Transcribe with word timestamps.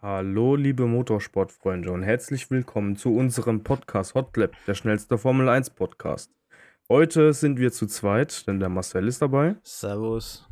Hallo, 0.00 0.54
liebe 0.54 0.86
Motorsportfreunde 0.86 1.90
und 1.90 2.02
herzlich 2.02 2.50
willkommen 2.50 2.96
zu 2.96 3.14
unserem 3.14 3.64
Podcast 3.64 4.14
Hotlap, 4.14 4.52
der 4.66 4.74
schnellste 4.74 5.18
Formel 5.18 5.48
1 5.48 5.70
Podcast. 5.70 6.30
Heute 6.88 7.32
sind 7.32 7.58
wir 7.58 7.72
zu 7.72 7.86
zweit, 7.86 8.46
denn 8.46 8.60
der 8.60 8.68
Marcel 8.68 9.08
ist 9.08 9.20
dabei 9.20 9.56
Servus. 9.62 10.48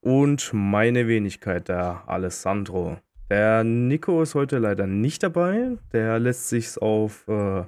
und 0.00 0.50
meine 0.52 1.08
Wenigkeit, 1.08 1.68
der 1.68 2.06
Alessandro. 2.06 2.98
Der 3.30 3.64
Nico 3.64 4.22
ist 4.22 4.34
heute 4.34 4.58
leider 4.58 4.86
nicht 4.86 5.22
dabei, 5.22 5.76
der 5.92 6.18
lässt 6.18 6.48
sich's 6.50 6.76
auf 6.78 7.26
äh, 7.28 7.64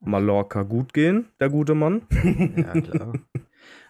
Mallorca 0.00 0.62
gut 0.62 0.92
gehen, 0.94 1.28
der 1.38 1.50
gute 1.50 1.74
Mann. 1.74 2.02
Ja, 2.56 2.80
klar. 2.80 3.12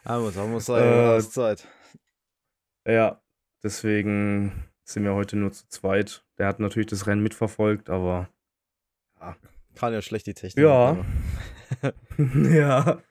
Aber 0.04 0.46
muss 0.48 0.68
auch 0.68 0.76
Äh, 0.78 1.16
Auszeit. 1.16 1.66
Ja, 2.86 3.20
deswegen 3.62 4.52
sind 4.84 5.04
wir 5.04 5.14
heute 5.14 5.36
nur 5.36 5.52
zu 5.52 5.68
zweit. 5.68 6.24
Der 6.38 6.46
hat 6.46 6.60
natürlich 6.60 6.86
das 6.88 7.06
Rennen 7.06 7.22
mitverfolgt, 7.22 7.90
aber 7.90 8.28
Kann 9.74 9.92
ja 9.92 10.02
schlecht 10.02 10.26
die 10.26 10.34
Technik. 10.34 10.64
Ja. 10.64 10.96
Ja, 12.18 13.02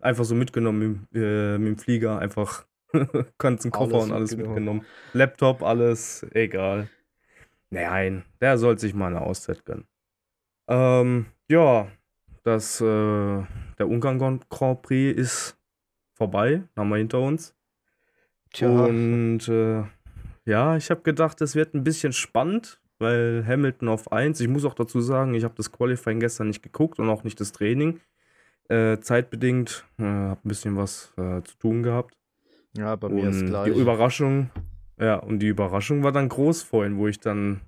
einfach 0.00 0.24
so 0.24 0.34
mitgenommen 0.34 1.06
mit, 1.12 1.22
äh, 1.22 1.56
mit 1.58 1.68
dem 1.68 1.78
Flieger, 1.78 2.18
einfach 2.18 2.66
ganzen 3.38 3.70
Koffer 3.70 3.94
Alles 3.94 4.04
und 4.06 4.12
alles 4.12 4.30
mitgenommen. 4.32 4.54
mitgenommen. 4.54 4.86
Laptop, 5.12 5.62
alles, 5.62 6.26
egal. 6.32 6.88
Nein, 7.70 8.24
der 8.40 8.58
soll 8.58 8.78
sich 8.78 8.94
mal 8.94 9.06
eine 9.08 9.20
Auszeit 9.20 9.64
gönnen. 9.64 9.86
Ähm, 10.68 11.26
ja, 11.48 11.88
das, 12.42 12.80
äh, 12.80 12.84
der 12.84 13.88
Ungarn 13.88 14.18
Grand 14.18 14.48
Prix 14.82 15.16
ist 15.18 15.58
vorbei, 16.14 16.62
haben 16.76 16.88
wir 16.88 16.96
hinter 16.96 17.20
uns. 17.20 17.54
Tja, 18.52 18.68
Und 18.68 19.46
äh, 19.48 19.84
ja, 20.48 20.76
ich 20.76 20.90
habe 20.90 21.02
gedacht, 21.02 21.40
es 21.42 21.54
wird 21.54 21.74
ein 21.74 21.84
bisschen 21.84 22.14
spannend, 22.14 22.80
weil 22.98 23.44
Hamilton 23.46 23.88
auf 23.88 24.10
1. 24.10 24.40
Ich 24.40 24.48
muss 24.48 24.64
auch 24.64 24.74
dazu 24.74 25.00
sagen, 25.00 25.34
ich 25.34 25.44
habe 25.44 25.54
das 25.56 25.70
Qualifying 25.70 26.20
gestern 26.20 26.48
nicht 26.48 26.62
geguckt 26.62 26.98
und 26.98 27.10
auch 27.10 27.22
nicht 27.22 27.38
das 27.38 27.52
Training. 27.52 28.00
Äh, 28.68 28.98
zeitbedingt, 29.00 29.84
äh, 29.98 30.04
habe 30.04 30.40
ein 30.42 30.48
bisschen 30.48 30.76
was 30.76 31.12
äh, 31.18 31.42
zu 31.42 31.56
tun 31.58 31.82
gehabt. 31.82 32.16
ja, 32.76 32.96
bei 32.96 33.10
mir 33.10 33.28
ist 33.28 33.44
gleich. 33.46 33.72
die 33.72 33.78
Überraschung, 33.78 34.50
ja, 34.98 35.16
und 35.16 35.38
die 35.38 35.48
Überraschung 35.48 36.02
war 36.02 36.12
dann 36.12 36.28
groß 36.28 36.62
vorhin, 36.62 36.96
wo 36.96 37.08
ich 37.08 37.20
dann 37.20 37.60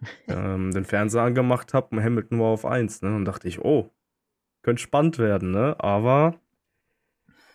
ähm, 0.28 0.72
den 0.72 0.84
Fernseher 0.84 1.22
angemacht 1.22 1.72
habe 1.72 1.96
und 1.96 2.02
Hamilton 2.02 2.38
war 2.38 2.48
auf 2.48 2.66
1, 2.66 3.00
ne? 3.02 3.16
Und 3.16 3.24
dachte 3.24 3.48
ich, 3.48 3.60
oh, 3.60 3.90
könnte 4.62 4.82
spannend 4.82 5.18
werden, 5.18 5.52
ne? 5.52 5.74
Aber 5.78 6.38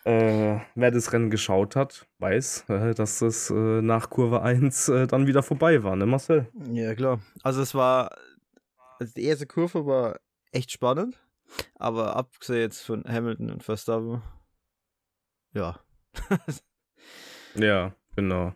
äh, 0.04 0.58
wer 0.74 0.90
das 0.90 1.12
Rennen 1.12 1.30
geschaut 1.30 1.76
hat, 1.76 2.06
weiß, 2.18 2.64
äh, 2.68 2.94
dass 2.94 3.22
es 3.22 3.50
äh, 3.50 3.82
nach 3.82 4.10
Kurve 4.10 4.42
1 4.42 4.88
äh, 4.88 5.06
dann 5.06 5.26
wieder 5.26 5.42
vorbei 5.42 5.82
war, 5.82 5.96
ne, 5.96 6.06
Marcel? 6.06 6.46
Ja, 6.72 6.94
klar. 6.94 7.20
Also 7.42 7.62
es 7.62 7.74
war, 7.74 8.16
also 8.98 9.12
die 9.14 9.24
erste 9.24 9.46
Kurve 9.46 9.86
war 9.86 10.20
echt 10.50 10.72
spannend, 10.72 11.18
aber 11.76 12.16
abgesehen 12.16 12.60
jetzt 12.60 12.82
von 12.82 13.04
Hamilton 13.04 13.50
und 13.50 13.62
Verstappen, 13.62 14.22
ja. 15.52 15.78
Ja, 17.54 17.94
genau. 18.16 18.54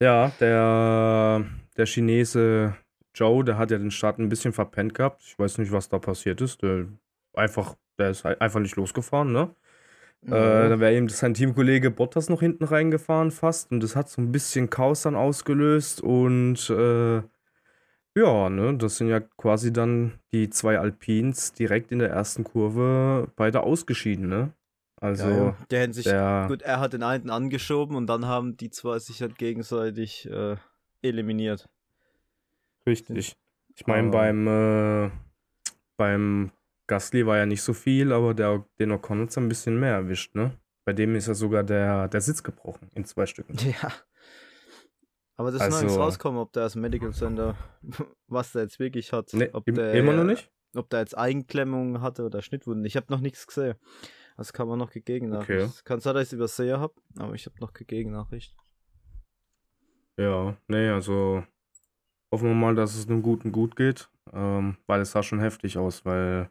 Ja, 0.00 0.30
der, 0.38 1.44
der 1.76 1.86
Chinese 1.86 2.76
Joe, 3.14 3.44
der 3.44 3.58
hat 3.58 3.70
ja 3.70 3.78
den 3.78 3.90
Start 3.90 4.18
ein 4.18 4.28
bisschen 4.28 4.52
verpennt 4.52 4.94
gehabt. 4.94 5.22
Ich 5.24 5.38
weiß 5.38 5.58
nicht, 5.58 5.72
was 5.72 5.88
da 5.88 5.98
passiert 5.98 6.40
ist. 6.40 6.62
Der, 6.62 6.86
einfach, 7.34 7.74
der 7.98 8.10
ist 8.10 8.24
halt 8.24 8.40
einfach 8.40 8.60
nicht 8.60 8.76
losgefahren, 8.76 9.32
ne? 9.32 9.54
Äh, 10.26 10.30
dann 10.30 10.80
wäre 10.80 10.94
eben 10.94 11.08
sein 11.08 11.34
Teamkollege 11.34 11.90
Bottas 11.90 12.28
noch 12.28 12.40
hinten 12.40 12.64
reingefahren 12.64 13.30
fast 13.30 13.70
und 13.70 13.80
das 13.82 13.94
hat 13.94 14.08
so 14.08 14.20
ein 14.20 14.32
bisschen 14.32 14.68
Chaos 14.68 15.02
dann 15.02 15.14
ausgelöst 15.14 16.00
und 16.00 16.68
äh, 16.70 17.22
ja, 18.16 18.50
ne, 18.50 18.76
das 18.76 18.96
sind 18.96 19.08
ja 19.08 19.20
quasi 19.20 19.72
dann 19.72 20.18
die 20.32 20.50
zwei 20.50 20.78
Alpins 20.78 21.52
direkt 21.52 21.92
in 21.92 22.00
der 22.00 22.10
ersten 22.10 22.42
Kurve 22.42 23.30
beide 23.36 23.62
ausgeschieden, 23.62 24.28
ne? 24.28 24.52
Also 25.00 25.28
ja. 25.28 25.56
Der 25.70 25.92
sich, 25.92 26.04
der 26.04 26.46
gut, 26.48 26.62
er 26.62 26.80
hat 26.80 26.92
den 26.92 27.04
einen 27.04 27.30
angeschoben 27.30 27.94
und 27.96 28.08
dann 28.08 28.26
haben 28.26 28.56
die 28.56 28.70
zwei 28.70 28.98
sich 28.98 29.22
halt 29.22 29.38
gegenseitig 29.38 30.28
äh, 30.28 30.56
eliminiert. 31.02 31.68
richtig. 32.84 33.36
Ich 33.76 33.86
meine, 33.86 34.10
beim 34.10 34.48
äh, 34.48 35.10
beim 35.96 36.50
Gasly 36.88 37.24
war 37.26 37.36
ja 37.36 37.46
nicht 37.46 37.62
so 37.62 37.72
viel, 37.72 38.12
aber 38.12 38.34
der, 38.34 38.64
den 38.80 38.90
Ocon 38.90 39.20
hat's 39.20 39.38
ein 39.38 39.48
bisschen 39.48 39.78
mehr 39.78 39.92
erwischt, 39.94 40.34
ne? 40.34 40.58
Bei 40.84 40.92
dem 40.92 41.14
ist 41.14 41.28
ja 41.28 41.34
sogar 41.34 41.62
der, 41.62 42.08
der 42.08 42.20
Sitz 42.20 42.42
gebrochen 42.42 42.90
in 42.94 43.04
zwei 43.04 43.26
Stücken. 43.26 43.56
Ja. 43.82 43.92
Aber 45.36 45.52
das 45.52 45.62
ist 45.62 45.68
noch 45.70 45.76
nichts 45.82 45.92
Also- 45.92 46.02
rauskommen, 46.02 46.40
ob 46.40 46.52
der 46.52 46.64
das 46.64 46.74
Medical 46.74 47.12
Center, 47.12 47.54
was 48.26 48.50
der 48.50 48.62
jetzt 48.62 48.80
wirklich 48.80 49.12
hat. 49.12 49.32
Ne, 49.34 49.48
ob 49.52 49.64
der, 49.66 49.94
immer 49.94 50.12
noch 50.12 50.24
nicht? 50.24 50.50
Ob 50.74 50.90
der 50.90 50.98
jetzt 50.98 51.16
Eigenklemmungen 51.16 52.00
hatte 52.02 52.24
oder 52.24 52.42
Schnittwunden. 52.42 52.84
Ich 52.84 52.96
habe 52.96 53.06
noch 53.10 53.20
nichts 53.20 53.46
gesehen. 53.46 53.76
Das 54.36 54.52
kann 54.52 54.66
man 54.66 54.78
noch 54.80 54.90
Okay. 54.90 55.20
Nachricht. 55.22 55.84
Kann 55.84 56.00
sein, 56.00 56.14
dass 56.14 56.24
ich 56.24 56.28
es 56.30 56.32
übersehe 56.32 56.80
habe, 56.80 56.94
aber 57.18 57.34
ich 57.34 57.46
habe 57.46 57.54
noch 57.60 57.72
gegegen 57.72 58.10
Nachricht. 58.10 58.56
Ja, 60.16 60.56
nee, 60.66 60.88
also 60.88 61.44
hoffen 62.32 62.48
wir 62.48 62.54
mal, 62.54 62.74
dass 62.74 62.96
es 62.96 63.08
einem 63.08 63.22
Guten 63.22 63.52
gut 63.52 63.76
geht, 63.76 64.10
ähm, 64.32 64.76
weil 64.86 65.00
es 65.02 65.12
sah 65.12 65.22
schon 65.22 65.38
heftig 65.40 65.78
aus, 65.78 66.04
weil 66.04 66.50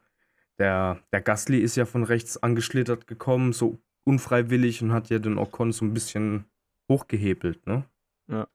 der, 0.59 0.99
der 1.11 1.21
Gasly 1.21 1.59
ist 1.59 1.75
ja 1.75 1.85
von 1.85 2.03
rechts 2.03 2.41
angeschlittert 2.41 3.07
gekommen, 3.07 3.53
so 3.53 3.79
unfreiwillig 4.03 4.81
und 4.81 4.93
hat 4.93 5.09
ja 5.09 5.19
den 5.19 5.37
Ocon 5.37 5.71
so 5.71 5.85
ein 5.85 5.93
bisschen 5.93 6.45
hochgehebelt, 6.89 7.65
ne? 7.67 7.83
Ja. 8.27 8.47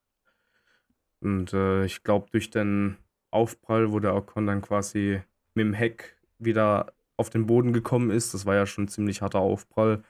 Und 1.21 1.53
äh, 1.53 1.85
ich 1.85 2.03
glaube, 2.03 2.27
durch 2.31 2.49
den 2.49 2.97
Aufprall, 3.31 3.91
wo 3.91 3.99
der 3.99 4.15
Ocon 4.15 4.47
dann 4.47 4.61
quasi 4.61 5.21
mit 5.55 5.65
dem 5.65 5.73
Heck 5.73 6.17
wieder 6.39 6.93
auf 7.17 7.29
den 7.29 7.45
Boden 7.45 7.73
gekommen 7.73 8.11
ist, 8.11 8.33
das 8.33 8.45
war 8.45 8.55
ja 8.55 8.65
schon 8.65 8.85
ein 8.85 8.89
ziemlich 8.89 9.21
harter 9.21 9.39
Aufprall, 9.39 10.03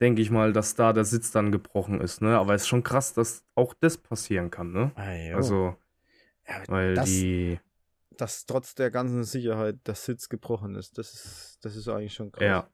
denke 0.00 0.22
ich 0.22 0.30
mal, 0.30 0.52
dass 0.52 0.74
da 0.74 0.92
der 0.92 1.04
Sitz 1.04 1.30
dann 1.30 1.52
gebrochen 1.52 2.00
ist, 2.00 2.22
ne? 2.22 2.38
Aber 2.38 2.54
es 2.54 2.62
ist 2.62 2.68
schon 2.68 2.82
krass, 2.82 3.12
dass 3.12 3.44
auch 3.54 3.74
das 3.74 3.98
passieren 3.98 4.50
kann, 4.50 4.72
ne? 4.72 4.92
Also, 5.36 5.76
ja, 6.48 6.62
weil 6.68 6.94
das- 6.94 7.06
die, 7.10 7.60
dass 8.20 8.46
trotz 8.46 8.74
der 8.74 8.90
ganzen 8.90 9.24
Sicherheit 9.24 9.78
der 9.86 9.94
Sitz 9.94 10.28
gebrochen 10.28 10.74
ist, 10.74 10.98
das 10.98 11.12
ist, 11.14 11.58
das 11.62 11.76
ist 11.76 11.88
eigentlich 11.88 12.14
schon 12.14 12.32
krass. 12.32 12.44
ja. 12.44 12.68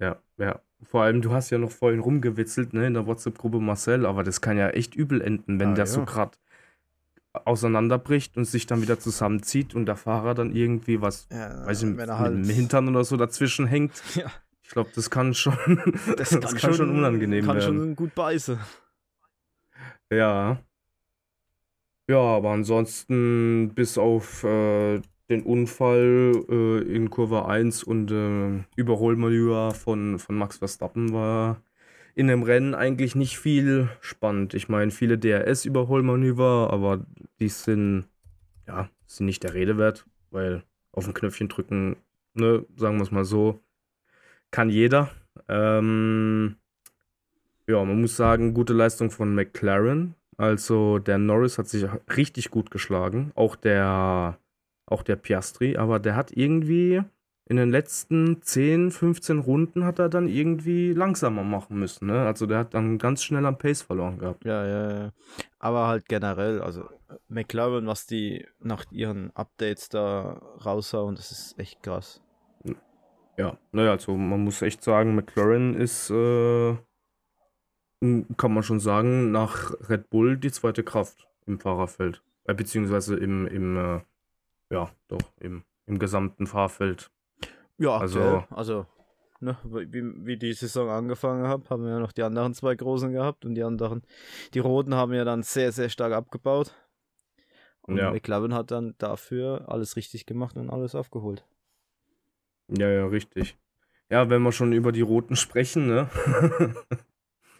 Ja, 0.00 0.22
ja. 0.36 0.60
Vor 0.84 1.02
allem, 1.02 1.22
du 1.22 1.32
hast 1.32 1.50
ja 1.50 1.58
noch 1.58 1.72
vorhin 1.72 1.98
rumgewitzelt, 1.98 2.72
ne, 2.72 2.86
in 2.86 2.94
der 2.94 3.06
WhatsApp-Gruppe 3.06 3.58
Marcel, 3.58 4.06
aber 4.06 4.22
das 4.22 4.40
kann 4.40 4.56
ja 4.56 4.68
echt 4.70 4.94
übel 4.94 5.20
enden, 5.20 5.58
wenn 5.58 5.70
Ah, 5.70 5.74
der 5.74 5.86
ja. 5.86 5.90
so 5.90 6.04
gerade 6.04 6.38
auseinanderbricht 7.32 8.36
und 8.36 8.44
sich 8.44 8.66
dann 8.66 8.80
wieder 8.80 9.00
zusammenzieht 9.00 9.74
und 9.74 9.86
der 9.86 9.96
Fahrer 9.96 10.34
dann 10.34 10.54
irgendwie 10.54 11.00
was, 11.00 11.26
Ja, 11.32 11.66
weiß 11.66 11.82
ich, 11.82 11.88
mit 11.96 12.08
halt, 12.08 12.32
dem 12.32 12.44
Hintern 12.48 12.88
oder 12.88 13.02
so 13.04 13.16
dazwischen 13.16 13.66
hängt. 13.66 13.92
Ja, 14.14 14.30
Ich 14.62 14.68
glaube, 14.70 14.90
das 14.94 15.10
kann 15.10 15.34
schon, 15.34 15.56
das, 16.16 16.30
das 16.40 16.54
kann, 16.54 16.74
schon, 16.74 16.90
unangenehm 16.90 17.44
kann 17.44 17.56
werden. 17.56 17.78
schon 17.78 17.96
gut 17.96 18.14
beißen. 18.14 18.58
Ja. 20.12 20.62
Ja, 22.08 22.20
aber 22.20 22.50
ansonsten, 22.52 23.72
bis 23.74 23.98
auf 23.98 24.42
äh, 24.42 25.00
den 25.28 25.42
Unfall 25.42 26.32
äh, 26.48 26.78
in 26.94 27.10
Kurve 27.10 27.44
1 27.46 27.84
und 27.84 28.10
äh, 28.10 28.64
Überholmanöver 28.76 29.72
von, 29.72 30.18
von 30.18 30.36
Max 30.36 30.56
Verstappen 30.58 31.12
war 31.12 31.62
in 32.14 32.28
dem 32.28 32.42
Rennen 32.42 32.74
eigentlich 32.74 33.14
nicht 33.14 33.38
viel 33.38 33.90
spannend. 34.00 34.54
Ich 34.54 34.68
meine, 34.70 34.90
viele 34.90 35.18
DRS-Überholmanöver, 35.18 36.70
aber 36.72 37.06
die 37.40 37.48
sind, 37.48 38.06
ja, 38.66 38.88
sind 39.06 39.26
nicht 39.26 39.44
der 39.44 39.54
Rede 39.54 39.76
wert, 39.78 40.06
weil 40.30 40.64
auf 40.92 41.06
ein 41.06 41.14
Knöpfchen 41.14 41.48
drücken, 41.48 41.96
ne, 42.34 42.64
sagen 42.76 42.96
wir 42.96 43.02
es 43.02 43.10
mal 43.10 43.24
so, 43.24 43.60
kann 44.50 44.70
jeder. 44.70 45.10
Ähm, 45.46 46.56
ja, 47.68 47.84
man 47.84 48.00
muss 48.00 48.16
sagen, 48.16 48.54
gute 48.54 48.72
Leistung 48.72 49.10
von 49.10 49.34
McLaren. 49.34 50.14
Also 50.38 51.00
der 51.00 51.18
Norris 51.18 51.58
hat 51.58 51.68
sich 51.68 51.84
richtig 52.16 52.50
gut 52.50 52.70
geschlagen. 52.70 53.32
Auch 53.34 53.56
der, 53.56 54.38
auch 54.86 55.02
der 55.02 55.16
Piastri, 55.16 55.76
aber 55.76 55.98
der 55.98 56.16
hat 56.16 56.30
irgendwie 56.32 57.02
in 57.48 57.56
den 57.56 57.70
letzten 57.70 58.42
10, 58.42 58.90
15 58.90 59.38
Runden 59.38 59.84
hat 59.84 59.98
er 59.98 60.08
dann 60.10 60.28
irgendwie 60.28 60.92
langsamer 60.92 61.42
machen 61.42 61.78
müssen. 61.78 62.06
Ne? 62.06 62.26
Also 62.26 62.46
der 62.46 62.58
hat 62.58 62.74
dann 62.74 62.98
ganz 62.98 63.24
schnell 63.24 63.46
am 63.46 63.58
Pace 63.58 63.82
verloren 63.82 64.18
gehabt. 64.18 64.44
Ja, 64.44 64.66
ja, 64.66 64.90
ja. 64.90 65.12
Aber 65.58 65.88
halt 65.88 66.08
generell, 66.08 66.60
also 66.60 66.84
McLaren, 67.28 67.86
was 67.86 68.06
die 68.06 68.46
nach 68.60 68.84
ihren 68.92 69.34
Updates 69.34 69.88
da 69.88 70.40
raushauen, 70.64 71.16
das 71.16 71.30
ist 71.30 71.58
echt 71.58 71.82
krass. 71.82 72.22
Ja, 73.38 73.56
naja, 73.72 73.92
also 73.92 74.14
man 74.14 74.44
muss 74.44 74.62
echt 74.62 74.82
sagen, 74.82 75.14
McLaren 75.14 75.74
ist, 75.74 76.10
äh, 76.10 76.76
kann 78.00 78.54
man 78.54 78.62
schon 78.62 78.80
sagen, 78.80 79.30
nach 79.32 79.72
Red 79.88 80.08
Bull 80.10 80.36
die 80.36 80.52
zweite 80.52 80.84
Kraft 80.84 81.26
im 81.46 81.58
Fahrerfeld. 81.58 82.22
Äh, 82.44 82.54
beziehungsweise 82.54 83.16
im, 83.16 83.46
im 83.46 83.76
äh, 83.76 84.00
ja, 84.70 84.90
doch, 85.08 85.18
im, 85.40 85.64
im 85.86 85.98
gesamten 85.98 86.46
Fahrfeld. 86.46 87.10
Ja, 87.78 87.96
Also- 87.98 88.20
aktuell, 88.20 88.56
also, 88.56 88.86
ne, 89.40 89.56
wie, 89.64 90.02
wie 90.26 90.36
die 90.36 90.52
Saison 90.52 90.88
angefangen 90.90 91.46
hat, 91.48 91.70
haben 91.70 91.84
wir 91.84 91.90
ja 91.90 91.98
noch 91.98 92.12
die 92.12 92.22
anderen 92.22 92.54
zwei 92.54 92.74
Großen 92.74 93.12
gehabt 93.12 93.44
und 93.44 93.54
die 93.54 93.62
anderen, 93.64 94.02
die 94.54 94.58
Roten 94.60 94.94
haben 94.94 95.12
ja 95.14 95.24
dann 95.24 95.42
sehr, 95.42 95.72
sehr 95.72 95.88
stark 95.88 96.12
abgebaut. 96.12 96.74
Und 97.82 97.96
Ja. 97.96 98.10
McLaren 98.10 98.52
hat 98.54 98.70
dann 98.70 98.94
dafür 98.98 99.64
alles 99.68 99.96
richtig 99.96 100.26
gemacht 100.26 100.56
und 100.56 100.68
alles 100.70 100.94
aufgeholt. 100.94 101.44
Ja, 102.68 102.88
ja, 102.90 103.06
richtig. 103.06 103.56
Ja, 104.10 104.28
wenn 104.28 104.42
wir 104.42 104.52
schon 104.52 104.72
über 104.72 104.92
die 104.92 105.00
Roten 105.00 105.36
sprechen, 105.36 105.86
ne? 105.86 106.10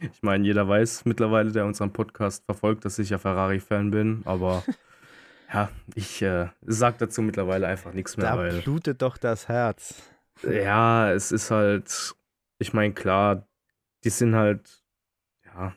Ich 0.00 0.22
meine, 0.22 0.44
jeder 0.44 0.68
weiß 0.68 1.04
mittlerweile, 1.06 1.52
der 1.52 1.66
unseren 1.66 1.92
Podcast 1.92 2.44
verfolgt, 2.44 2.84
dass 2.84 2.98
ich 2.98 3.10
ja 3.10 3.18
Ferrari-Fan 3.18 3.90
bin, 3.90 4.22
aber 4.24 4.64
ja, 5.52 5.70
ich 5.94 6.22
äh, 6.22 6.48
sag 6.62 6.98
dazu 6.98 7.22
mittlerweile 7.22 7.66
einfach 7.66 7.92
nichts 7.92 8.16
mehr, 8.16 8.26
Da 8.26 8.36
weil 8.36 8.62
blutet 8.62 9.02
doch 9.02 9.16
das 9.16 9.48
Herz. 9.48 9.94
ja, 10.42 11.10
es 11.12 11.32
ist 11.32 11.50
halt, 11.50 12.14
ich 12.58 12.72
meine, 12.72 12.94
klar, 12.94 13.48
die 14.04 14.10
sind 14.10 14.34
halt, 14.36 14.84
ja, 15.44 15.74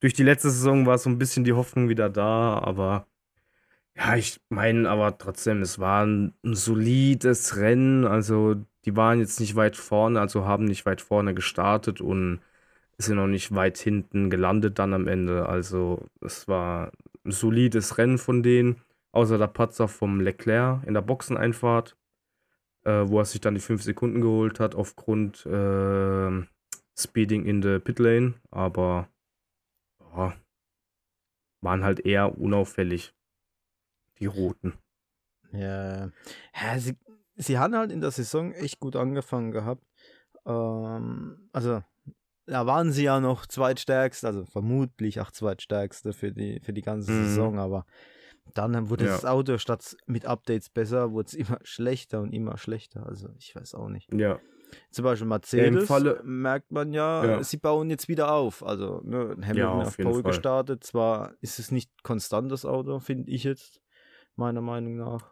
durch 0.00 0.14
die 0.14 0.22
letzte 0.22 0.50
Saison 0.50 0.86
war 0.86 0.98
so 0.98 1.10
ein 1.10 1.18
bisschen 1.18 1.44
die 1.44 1.52
Hoffnung 1.52 1.88
wieder 1.88 2.08
da, 2.10 2.58
aber 2.58 3.06
ja, 3.96 4.16
ich 4.16 4.40
meine, 4.48 4.88
aber 4.90 5.18
trotzdem, 5.18 5.62
es 5.62 5.78
war 5.78 6.04
ein, 6.04 6.34
ein 6.44 6.54
solides 6.54 7.56
Rennen, 7.56 8.06
also 8.06 8.56
die 8.84 8.96
waren 8.96 9.20
jetzt 9.20 9.40
nicht 9.40 9.54
weit 9.56 9.76
vorne, 9.76 10.20
also 10.20 10.44
haben 10.46 10.64
nicht 10.64 10.84
weit 10.86 11.00
vorne 11.00 11.34
gestartet 11.34 12.00
und 12.00 12.40
sind 12.98 13.18
auch 13.18 13.26
nicht 13.26 13.54
weit 13.54 13.78
hinten 13.78 14.30
gelandet 14.30 14.78
dann 14.78 14.94
am 14.94 15.08
Ende, 15.08 15.48
also 15.48 16.06
es 16.20 16.48
war 16.48 16.92
ein 17.24 17.32
solides 17.32 17.98
Rennen 17.98 18.18
von 18.18 18.42
denen, 18.42 18.80
außer 19.12 19.38
der 19.38 19.46
Patzer 19.46 19.88
vom 19.88 20.20
Leclerc 20.20 20.84
in 20.86 20.94
der 20.94 21.02
Boxeneinfahrt 21.02 21.96
äh, 22.84 23.08
wo 23.08 23.18
er 23.18 23.24
sich 23.24 23.40
dann 23.40 23.54
die 23.54 23.60
5 23.60 23.82
Sekunden 23.82 24.20
geholt 24.20 24.60
hat 24.60 24.74
aufgrund 24.74 25.46
ähm, 25.50 26.48
Speeding 26.96 27.44
in 27.44 27.62
the 27.62 27.78
Pit 27.80 27.98
Lane, 27.98 28.34
aber 28.50 29.08
ja, 30.16 30.36
waren 31.60 31.82
halt 31.82 32.00
eher 32.00 32.38
unauffällig, 32.38 33.14
die 34.18 34.26
Roten. 34.26 34.74
Ja, 35.50 36.10
ja 36.54 36.78
sie, 36.78 36.96
sie 37.34 37.58
haben 37.58 37.74
halt 37.74 37.90
in 37.90 38.00
der 38.00 38.10
Saison 38.10 38.52
echt 38.52 38.78
gut 38.78 38.96
angefangen 38.96 39.50
gehabt. 39.50 39.84
Ähm, 40.46 41.48
also, 41.52 41.82
da 42.46 42.66
waren 42.66 42.92
sie 42.92 43.04
ja 43.04 43.20
noch 43.20 43.46
zweitstärkste, 43.46 44.26
also 44.26 44.44
vermutlich 44.44 45.20
auch 45.20 45.30
zweitstärkste 45.30 46.12
für 46.12 46.32
die, 46.32 46.60
für 46.60 46.72
die 46.72 46.82
ganze 46.82 47.10
Mhm. 47.12 47.24
Saison, 47.26 47.58
aber 47.58 47.86
dann 48.52 48.90
wurde 48.90 49.06
Ja. 49.06 49.12
das 49.12 49.24
Auto 49.24 49.56
statt 49.58 49.96
mit 50.06 50.26
Updates 50.26 50.68
besser, 50.68 51.12
wurde 51.12 51.26
es 51.28 51.34
immer 51.58 51.58
schlechter 51.62 52.20
und 52.20 52.32
immer 52.32 52.58
schlechter. 52.58 53.06
Also, 53.06 53.28
ich 53.38 53.54
weiß 53.56 53.74
auch 53.74 53.88
nicht. 53.88 54.12
Ja, 54.12 54.38
Zum 54.90 55.04
Beispiel 55.04 55.28
Mercedes 55.28 55.86
Falle- 55.86 56.20
merkt 56.24 56.72
man 56.72 56.92
ja, 56.92 57.24
Ja. 57.24 57.42
sie 57.44 57.58
bauen 57.58 57.90
jetzt 57.90 58.08
wieder 58.08 58.32
auf. 58.32 58.64
Also, 58.66 59.00
ne, 59.04 59.30
Hamilton 59.40 59.56
Ja, 59.56 59.70
auf 59.72 59.86
auf 59.88 59.96
Pole 59.96 60.14
Fall. 60.14 60.22
gestartet. 60.24 60.82
Zwar 60.84 61.32
ist 61.40 61.58
es 61.60 61.70
nicht 61.70 61.90
konstant, 62.02 62.50
das 62.50 62.64
Auto, 62.64 62.98
finde 62.98 63.30
ich 63.30 63.44
jetzt, 63.44 63.80
meiner 64.36 64.60
Meinung 64.62 64.96
nach. 64.96 65.30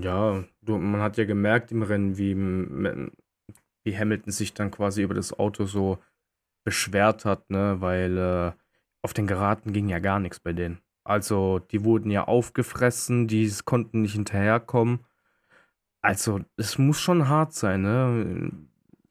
Ja, 0.00 0.44
du, 0.62 0.78
man 0.78 1.00
hat 1.02 1.16
ja 1.16 1.24
gemerkt 1.24 1.72
im 1.72 1.82
Rennen, 1.82 2.16
wie, 2.16 2.34
wie 3.88 3.98
Hamilton 3.98 4.32
sich 4.32 4.52
dann 4.54 4.70
quasi 4.70 5.02
über 5.02 5.14
das 5.14 5.38
Auto 5.38 5.64
so 5.64 5.98
beschwert 6.64 7.24
hat, 7.24 7.48
ne, 7.50 7.76
weil 7.80 8.18
äh, 8.18 8.52
auf 9.02 9.14
den 9.14 9.26
Geraden 9.26 9.72
ging 9.72 9.88
ja 9.88 9.98
gar 9.98 10.20
nichts 10.20 10.40
bei 10.40 10.52
denen. 10.52 10.80
Also, 11.04 11.58
die 11.58 11.84
wurden 11.84 12.10
ja 12.10 12.24
aufgefressen, 12.24 13.28
die 13.28 13.50
konnten 13.64 14.02
nicht 14.02 14.12
hinterherkommen. 14.12 15.00
Also, 16.02 16.40
es 16.56 16.76
muss 16.76 17.00
schon 17.00 17.28
hart 17.28 17.54
sein, 17.54 17.82
ne? 17.82 18.52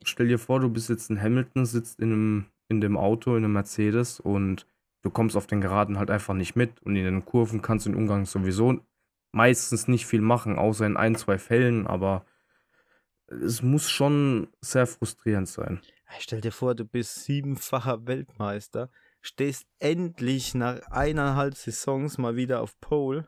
Stell 0.03 0.27
dir 0.27 0.37
vor, 0.37 0.59
du 0.59 0.69
bist 0.69 0.89
jetzt 0.89 1.09
in 1.09 1.19
Hamilton, 1.19 1.65
sitzt 1.65 1.99
in 1.99 2.13
einem, 2.13 2.45
in 2.69 2.81
dem 2.81 2.97
Auto, 2.97 3.31
in 3.31 3.43
einem 3.43 3.53
Mercedes 3.53 4.19
und 4.19 4.67
du 5.01 5.09
kommst 5.09 5.35
auf 5.35 5.47
den 5.47 5.59
Geraden 5.59 5.97
halt 5.97 6.11
einfach 6.11 6.35
nicht 6.35 6.55
mit. 6.55 6.81
Und 6.83 6.95
in 6.95 7.03
den 7.03 7.25
Kurven 7.25 7.63
kannst 7.63 7.87
du 7.87 7.89
in 7.89 7.95
Umgang 7.95 8.25
sowieso 8.25 8.79
meistens 9.31 9.87
nicht 9.87 10.05
viel 10.05 10.21
machen, 10.21 10.59
außer 10.59 10.85
in 10.85 10.97
ein, 10.97 11.15
zwei 11.15 11.39
Fällen, 11.39 11.87
aber 11.87 12.25
es 13.27 13.61
muss 13.61 13.89
schon 13.89 14.47
sehr 14.61 14.87
frustrierend 14.87 15.47
sein. 15.47 15.81
Stell 16.19 16.41
dir 16.41 16.51
vor, 16.51 16.75
du 16.75 16.85
bist 16.85 17.23
siebenfacher 17.25 18.07
Weltmeister, 18.07 18.89
stehst 19.21 19.67
endlich 19.79 20.55
nach 20.55 20.79
eineinhalb 20.89 21.55
Saisons 21.55 22.17
mal 22.17 22.35
wieder 22.35 22.61
auf 22.61 22.79
Pole 22.79 23.27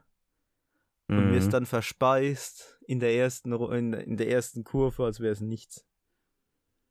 und 1.09 1.17
Mhm. 1.17 1.33
wirst 1.33 1.53
dann 1.53 1.65
verspeist 1.65 2.79
in 2.87 2.99
der 2.99 3.13
ersten, 3.15 3.51
in, 3.51 4.17
der 4.17 4.29
ersten 4.29 4.63
Kurve, 4.63 5.03
als 5.05 5.19
wäre 5.19 5.33
es 5.33 5.41
nichts. 5.41 5.85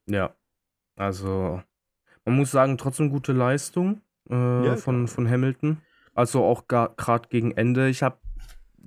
Ja, 0.07 0.35
also 0.97 1.63
man 2.25 2.37
muss 2.37 2.51
sagen, 2.51 2.79
trotzdem 2.79 3.11
gute 3.11 3.33
Leistung 3.33 4.03
äh, 4.29 4.35
Ja, 4.35 4.77
von, 4.77 5.09
von 5.09 5.29
Hamilton. 5.29 5.81
Also 6.15 6.45
auch 6.45 6.67
gerade 6.67 7.29
gegen 7.29 7.53
Ende. 7.53 7.89
Ich 7.89 8.03
habe 8.03 8.19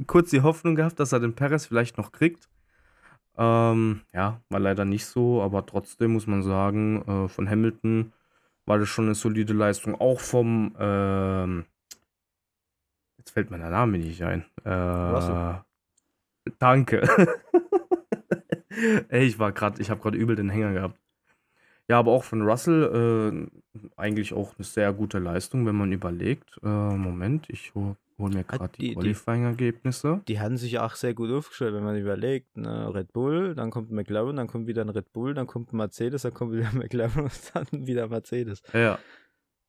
kurz 0.07 0.29
die 0.31 0.41
Hoffnung 0.41 0.75
gehabt, 0.75 1.00
dass 1.00 1.12
er 1.12 1.19
den 1.19 1.33
Perez 1.33 1.65
vielleicht 1.65 1.97
noch 1.97 2.12
kriegt. 2.12 2.50
Ähm, 3.38 4.01
ja, 4.13 4.42
war 4.50 4.60
leider 4.60 4.86
nicht 4.86 5.06
so, 5.06 5.42
aber 5.42 5.66
trotzdem 5.66 6.13
muss 6.13 6.28
man 6.28 6.44
sagen, 6.44 7.01
äh, 7.07 7.28
von 7.28 7.50
Hamilton 7.50 8.13
war 8.66 8.78
das 8.78 8.89
schon 8.89 9.06
eine 9.06 9.16
solide 9.16 9.54
Leistung. 9.54 9.95
Auch 10.00 10.19
vom, 10.19 10.75
ähm, 10.80 11.66
jetzt 13.18 13.31
fällt 13.31 13.51
mir 13.51 13.57
der 13.57 13.69
Name 13.69 13.98
nicht 13.98 14.22
ein. 14.24 14.45
Äh, 14.63 14.69
Russell. 14.72 15.62
Danke. 16.60 17.07
Ey, 19.10 19.25
ich 19.25 19.39
war 19.39 19.51
gerade, 19.51 19.81
ich 19.81 19.89
habe 19.89 20.01
gerade 20.01 20.18
übel 20.18 20.36
den 20.36 20.50
Hänger 20.50 20.74
gehabt. 20.74 21.00
Ja, 21.88 22.00
aber 22.00 22.12
auch 22.12 22.24
von 22.24 22.42
Russell 22.42 23.50
äh, 23.75 23.81
eigentlich 23.98 24.33
auch 24.33 24.56
eine 24.57 24.63
sehr 24.66 24.94
gute 24.94 25.19
Leistung, 25.19 25.66
wenn 25.66 25.75
man 25.75 25.92
überlegt. 25.92 26.60
Äh, 26.63 26.68
Moment, 26.68 27.50
ich 27.50 27.74
hole 28.21 28.31
hol 28.33 28.39
mir 28.39 28.39
Hat 28.47 28.59
gerade 28.59 28.71
die- 28.77 28.88
die, 28.89 28.94
Qualifying-Ergebnisse. 28.95 30.21
Die 30.27 30.39
haben 30.39 30.57
sich 30.57 30.79
auch 30.79 30.95
sehr 30.95 31.13
gut 31.13 31.29
aufgestellt, 31.31 31.73
wenn 31.73 31.83
man 31.83 31.97
überlegt. 31.97 32.56
Ne? 32.57 32.94
Red 32.94 33.12
Bull, 33.13 33.56
dann 33.56 33.69
kommt 33.71 33.91
McLaren, 33.91 34.35
dann 34.38 34.47
kommt 34.47 34.68
wieder 34.68 34.81
ein 34.83 34.89
Red 34.89 35.12
Bull, 35.13 35.33
dann 35.33 35.47
kommt 35.47 35.73
ein 35.73 35.77
Mercedes, 35.77 36.21
dann 36.21 36.33
kommt 36.33 36.53
wieder 36.53 36.71
McLaren 36.73 37.23
und 37.23 37.51
dann 37.53 37.88
wieder 37.88 38.07
Mercedes. 38.07 38.62
Ja, 38.73 39.00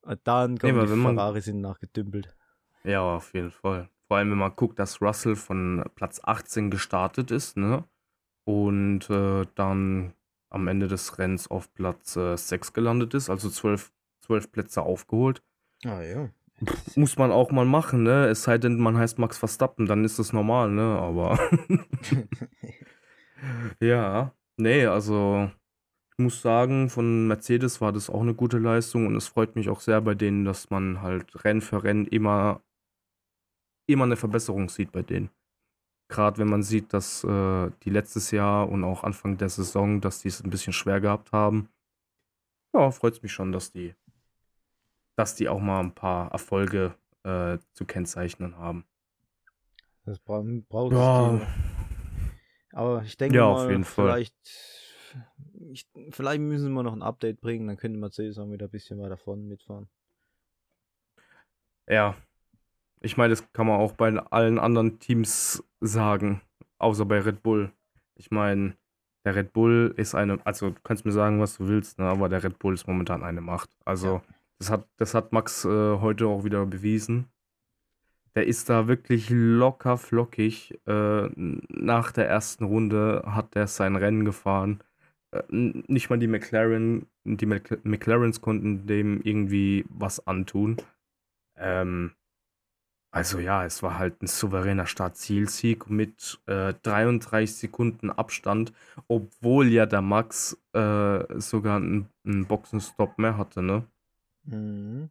Und 0.02 0.20
dann 0.24 0.58
kommen 0.58 0.74
aber 0.76 0.86
die 0.86 0.92
wenn 0.92 0.98
man- 1.00 1.14
Ferrari 1.16 1.40
sind 1.40 1.60
nachgedümpelt. 1.60 2.34
ja, 2.84 3.00
auf 3.00 3.32
jeden 3.34 3.50
Fall. 3.50 3.88
Vor 4.08 4.16
allem, 4.18 4.30
wenn 4.30 4.38
man 4.38 4.54
guckt, 4.54 4.78
dass 4.78 5.00
Russell 5.00 5.36
von 5.36 5.82
Platz 5.94 6.20
18 6.22 6.70
gestartet 6.70 7.30
ist, 7.30 7.56
ne? 7.56 7.84
Und 8.44 9.08
äh, 9.08 9.46
dann 9.54 10.12
am 10.50 10.68
Ende 10.68 10.86
des 10.88 11.18
Rennens 11.18 11.48
auf 11.50 11.72
Platz 11.72 12.16
äh, 12.16 12.36
6 12.36 12.72
gelandet 12.74 13.14
ist, 13.14 13.30
also 13.30 13.48
12, 13.48 13.90
12 14.20 14.52
Plätze 14.52 14.82
aufgeholt. 14.82 15.42
Ah 15.84 16.02
ja. 16.02 16.28
Muss 16.94 17.16
man 17.16 17.32
auch 17.32 17.50
mal 17.50 17.64
machen, 17.64 18.04
ne? 18.04 18.26
Es 18.26 18.44
sei 18.44 18.58
denn, 18.58 18.78
man 18.78 18.96
heißt 18.96 19.18
Max 19.18 19.38
Verstappen, 19.38 19.86
dann 19.86 20.04
ist 20.04 20.18
das 20.18 20.32
normal, 20.32 20.70
ne? 20.70 20.98
Aber 20.98 21.38
ja, 23.80 24.32
nee, 24.56 24.86
also 24.86 25.50
ich 26.12 26.18
muss 26.22 26.42
sagen, 26.42 26.90
von 26.90 27.26
Mercedes 27.26 27.80
war 27.80 27.92
das 27.92 28.10
auch 28.10 28.20
eine 28.20 28.34
gute 28.34 28.58
Leistung 28.58 29.06
und 29.06 29.16
es 29.16 29.28
freut 29.28 29.56
mich 29.56 29.68
auch 29.70 29.80
sehr 29.80 30.00
bei 30.00 30.14
denen, 30.14 30.44
dass 30.44 30.70
man 30.70 31.02
halt 31.02 31.44
Rennen 31.44 31.62
für 31.62 31.82
Rennen 31.82 32.06
immer, 32.06 32.62
immer 33.88 34.04
eine 34.04 34.16
Verbesserung 34.16 34.68
sieht 34.68 34.92
bei 34.92 35.02
denen. 35.02 35.30
Gerade 36.08 36.38
wenn 36.38 36.48
man 36.48 36.62
sieht, 36.62 36.92
dass 36.92 37.24
äh, 37.24 37.70
die 37.82 37.90
letztes 37.90 38.30
Jahr 38.30 38.68
und 38.68 38.84
auch 38.84 39.02
Anfang 39.02 39.38
der 39.38 39.48
Saison, 39.48 40.00
dass 40.00 40.20
die 40.20 40.28
es 40.28 40.44
ein 40.44 40.50
bisschen 40.50 40.74
schwer 40.74 41.00
gehabt 41.00 41.32
haben. 41.32 41.70
Ja, 42.74 42.90
freut 42.90 43.14
es 43.14 43.22
mich 43.22 43.32
schon, 43.32 43.52
dass 43.52 43.72
die, 43.72 43.94
dass 45.16 45.34
die 45.34 45.48
auch 45.48 45.60
mal 45.60 45.80
ein 45.80 45.94
paar 45.94 46.30
Erfolge 46.32 46.94
äh, 47.24 47.58
zu 47.72 47.84
kennzeichnen 47.84 48.56
haben. 48.58 48.84
Das 50.04 50.18
bra 50.18 50.42
braucht 50.68 50.92
Ja. 50.92 51.40
Aber 52.72 53.02
ich 53.02 53.16
denke 53.16 53.36
Ja, 53.36 53.46
mal, 53.46 53.64
auf 53.64 53.70
jeden 53.70 53.84
Fall. 53.84 54.06
vielleicht, 54.06 54.34
ich, 55.70 55.86
vielleicht 56.10 56.40
müssen 56.40 56.72
wir 56.72 56.82
noch 56.82 56.94
ein 56.94 57.02
Update 57.02 57.40
bringen, 57.40 57.66
dann 57.68 57.76
könnte 57.76 57.98
Mercedes 57.98 58.38
auch 58.38 58.50
wieder 58.50 58.66
ein 58.66 58.70
bisschen 58.70 59.00
weiter 59.00 59.16
vorne 59.18 59.42
mitfahren. 59.42 59.88
Ja. 61.88 62.16
Ich 63.00 63.16
meine, 63.16 63.30
das 63.30 63.52
kann 63.52 63.66
man 63.66 63.80
auch 63.80 63.92
bei 63.92 64.08
allen 64.16 64.58
anderen 64.58 64.98
Teams 65.00 65.62
sagen, 65.80 66.40
außer 66.78 67.04
bei 67.04 67.20
Red 67.20 67.42
Bull. 67.42 67.72
Ich 68.14 68.30
meine, 68.30 68.76
der 69.24 69.34
Red 69.34 69.52
Bull 69.52 69.92
ist 69.96 70.14
eine, 70.14 70.44
also 70.46 70.70
du 70.70 70.80
kannst 70.82 71.04
mir 71.04 71.12
sagen, 71.12 71.40
was 71.40 71.58
du 71.58 71.66
willst, 71.66 71.98
ne, 71.98 72.06
aber 72.06 72.28
der 72.28 72.42
Red 72.44 72.58
Bull 72.58 72.74
ist 72.74 72.86
momentan 72.86 73.22
eine 73.24 73.40
Macht. 73.40 73.70
Also, 73.84 74.16
Ja. 74.16 74.22
Das 74.58 74.70
hat, 74.70 74.88
das 74.96 75.14
hat 75.14 75.32
Max 75.32 75.64
äh, 75.64 75.68
heute 75.68 76.26
auch 76.26 76.44
wieder 76.44 76.64
bewiesen. 76.66 77.28
Der 78.34 78.46
ist 78.46 78.70
da 78.70 78.88
wirklich 78.88 79.28
locker 79.30 79.98
flockig. 79.98 80.80
Äh, 80.86 81.28
nach 81.36 82.12
der 82.12 82.28
ersten 82.28 82.64
Runde 82.64 83.22
hat 83.26 83.56
er 83.56 83.66
sein 83.66 83.96
Rennen 83.96 84.24
gefahren. 84.24 84.82
Äh, 85.32 85.42
nicht 85.50 86.10
mal 86.10 86.18
die 86.18 86.28
McLaren, 86.28 87.06
die 87.24 87.46
Mc 87.46 87.78
McLarens 87.84 88.40
konnten 88.40 88.86
dem 88.86 89.20
irgendwie 89.22 89.84
was 89.88 90.26
antun. 90.26 90.76
Ähm, 91.56 92.12
also 93.14 93.38
ja, 93.38 93.64
es 93.66 93.82
war 93.82 93.98
halt 93.98 94.22
ein 94.22 94.26
souveräner 94.26 94.86
Start-Ziel-Sieg 94.86 95.90
mit 95.90 96.40
äh, 96.46 96.72
33 96.82 97.54
Sekunden 97.54 98.10
Abstand, 98.10 98.72
obwohl 99.06 99.68
ja 99.68 99.84
der 99.84 100.00
Max 100.00 100.56
äh, 100.72 101.38
sogar 101.38 101.76
einen, 101.76 102.08
einen 102.24 102.46
Boxenstopp 102.46 103.18
mehr 103.18 103.36
hatte, 103.36 103.62
ne? 103.62 103.86
Mhm. 104.44 105.10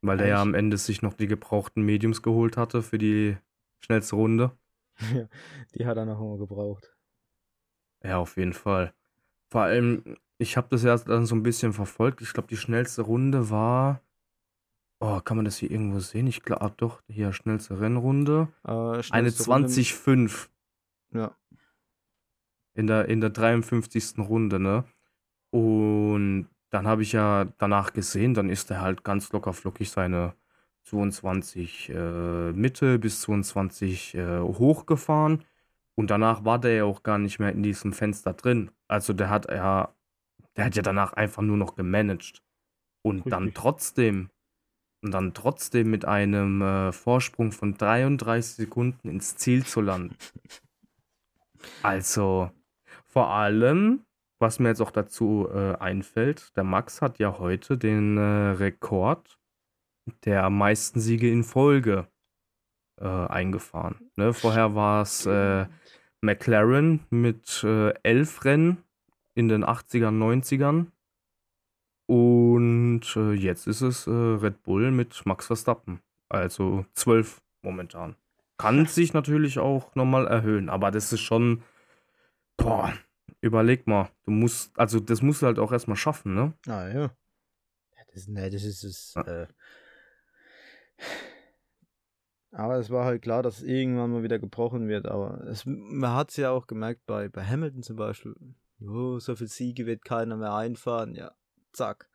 Weil 0.00 0.16
der 0.18 0.26
ja 0.26 0.34
Eigentlich- 0.36 0.48
am 0.48 0.54
Ende 0.54 0.76
sich 0.78 1.02
noch 1.02 1.14
die 1.14 1.26
gebrauchten 1.28 1.82
Mediums 1.82 2.22
geholt 2.22 2.56
hatte 2.56 2.82
für 2.82 2.98
die 2.98 3.36
schnellste 3.80 4.16
Runde. 4.16 4.52
Ja, 5.14 5.28
die 5.74 5.86
hat 5.86 5.96
er 5.96 6.04
noch 6.04 6.20
immer 6.20 6.38
gebraucht. 6.38 6.94
Ja, 8.04 8.18
auf 8.18 8.36
jeden 8.36 8.52
Fall. 8.52 8.92
Vor 9.48 9.62
allem, 9.62 10.16
ich 10.38 10.56
habe 10.56 10.68
das 10.70 10.82
ja 10.82 10.96
dann 10.96 11.24
so 11.26 11.34
ein 11.34 11.42
bisschen 11.42 11.72
verfolgt. 11.72 12.20
Ich 12.20 12.32
glaube, 12.32 12.48
die 12.48 12.56
schnellste 12.56 13.02
Runde 13.02 13.48
war. 13.50 14.00
Oh, 15.00 15.20
kann 15.20 15.36
man 15.36 15.44
das 15.44 15.56
hier 15.56 15.70
irgendwo 15.70 15.98
sehen? 15.98 16.26
Ich 16.26 16.42
glaube, 16.42 16.74
doch, 16.76 17.02
hier 17.08 17.32
schnellste 17.32 17.80
Rennrunde. 17.80 18.48
Äh, 18.64 18.70
Eine 18.70 19.02
schnellste 19.02 19.44
Runde- 19.50 19.68
20,5 19.68 20.48
Ja, 21.12 21.36
in 22.74 22.86
der, 22.86 23.08
in 23.08 23.20
der 23.20 23.30
53. 23.30 24.18
Runde, 24.18 24.60
ne? 24.60 24.84
Und 25.50 26.48
dann 26.72 26.86
habe 26.86 27.02
ich 27.02 27.12
ja 27.12 27.44
danach 27.58 27.92
gesehen, 27.92 28.32
dann 28.32 28.48
ist 28.48 28.70
er 28.70 28.80
halt 28.80 29.04
ganz 29.04 29.30
locker 29.32 29.52
flockig 29.52 29.90
seine 29.90 30.34
22 30.84 31.90
äh, 31.90 32.52
Mitte 32.52 32.98
bis 32.98 33.20
22 33.20 34.14
äh, 34.14 34.40
hochgefahren. 34.40 35.44
Und 35.94 36.10
danach 36.10 36.46
war 36.46 36.58
der 36.58 36.74
ja 36.74 36.84
auch 36.84 37.02
gar 37.02 37.18
nicht 37.18 37.38
mehr 37.38 37.52
in 37.52 37.62
diesem 37.62 37.92
Fenster 37.92 38.32
drin. 38.32 38.70
Also 38.88 39.12
der 39.12 39.28
hat 39.28 39.50
ja, 39.50 39.94
der 40.56 40.64
hat 40.64 40.74
ja 40.74 40.80
danach 40.80 41.12
einfach 41.12 41.42
nur 41.42 41.58
noch 41.58 41.76
gemanagt. 41.76 42.42
Und 43.02 43.30
dann 43.30 43.44
Richtig. 43.44 43.60
trotzdem, 43.60 44.30
und 45.02 45.10
dann 45.10 45.34
trotzdem 45.34 45.90
mit 45.90 46.06
einem 46.06 46.62
äh, 46.62 46.92
Vorsprung 46.92 47.52
von 47.52 47.74
33 47.74 48.54
Sekunden 48.54 49.10
ins 49.10 49.36
Ziel 49.36 49.64
zu 49.66 49.82
landen. 49.82 50.16
Also, 51.84 52.50
vor 53.06 53.28
allem, 53.28 54.04
was 54.42 54.58
mir 54.58 54.68
jetzt 54.68 54.82
auch 54.82 54.90
dazu 54.90 55.48
äh, 55.50 55.76
einfällt, 55.76 56.54
der 56.56 56.64
Max 56.64 57.00
hat 57.00 57.18
ja 57.18 57.38
heute 57.38 57.78
den 57.78 58.18
äh, 58.18 58.50
Rekord 58.50 59.38
der 60.24 60.50
meisten 60.50 61.00
Siege 61.00 61.30
in 61.30 61.44
Folge 61.44 62.08
äh, 63.00 63.06
eingefahren. 63.06 64.10
Ne? 64.16 64.34
Vorher 64.34 64.74
war 64.74 65.02
es 65.02 65.24
äh, 65.24 65.66
McLaren 66.20 67.06
mit 67.08 67.62
äh, 67.64 67.94
elf 68.02 68.44
Rennen 68.44 68.82
in 69.34 69.48
den 69.48 69.64
80ern, 69.64 70.18
90ern. 70.18 70.86
Und 72.06 73.16
äh, 73.16 73.32
jetzt 73.32 73.66
ist 73.68 73.80
es 73.80 74.08
Red 74.08 74.62
Bull 74.64 74.90
mit 74.90 75.24
Max 75.24 75.46
Verstappen. 75.46 76.00
Also 76.28 76.84
zwölf 76.94 77.40
momentan. 77.62 78.16
Kann 78.58 78.86
sich 78.86 79.14
natürlich 79.14 79.60
auch 79.60 79.94
nochmal 79.94 80.26
erhöhen, 80.26 80.68
aber 80.68 80.90
das 80.90 81.12
ist 81.12 81.20
schon. 81.20 81.62
Boah, 82.58 82.92
überleg 83.42 83.86
mal. 83.86 84.10
Du 84.24 84.30
musst, 84.30 84.78
also 84.78 85.00
das 85.00 85.20
musst 85.20 85.42
du 85.42 85.46
halt 85.46 85.58
auch 85.58 85.72
erstmal 85.72 85.96
schaffen, 85.96 86.34
ne? 86.34 86.54
Ah, 86.66 86.88
ja. 86.88 87.02
ja 87.02 88.04
das, 88.14 88.28
nee, 88.28 88.48
das 88.48 88.64
ist 88.64 88.84
es. 88.84 89.12
Ja. 89.14 89.42
Äh. 89.42 89.46
Aber 92.52 92.78
es 92.78 92.90
war 92.90 93.04
halt 93.04 93.22
klar, 93.22 93.42
dass 93.42 93.58
es 93.58 93.62
irgendwann 93.62 94.10
mal 94.10 94.22
wieder 94.22 94.38
gebrochen 94.38 94.88
wird. 94.88 95.06
Aber 95.06 95.42
es, 95.46 95.64
man 95.66 96.14
hat 96.14 96.30
es 96.30 96.36
ja 96.36 96.50
auch 96.50 96.66
gemerkt 96.66 97.04
bei, 97.06 97.28
bei 97.28 97.44
Hamilton 97.44 97.82
zum 97.82 97.96
Beispiel. 97.96 98.36
Jo, 98.78 99.18
so 99.18 99.34
viel 99.36 99.48
Siege 99.48 99.86
wird 99.86 100.04
keiner 100.04 100.36
mehr 100.36 100.54
einfahren. 100.54 101.14
Ja, 101.14 101.34
zack. 101.72 102.08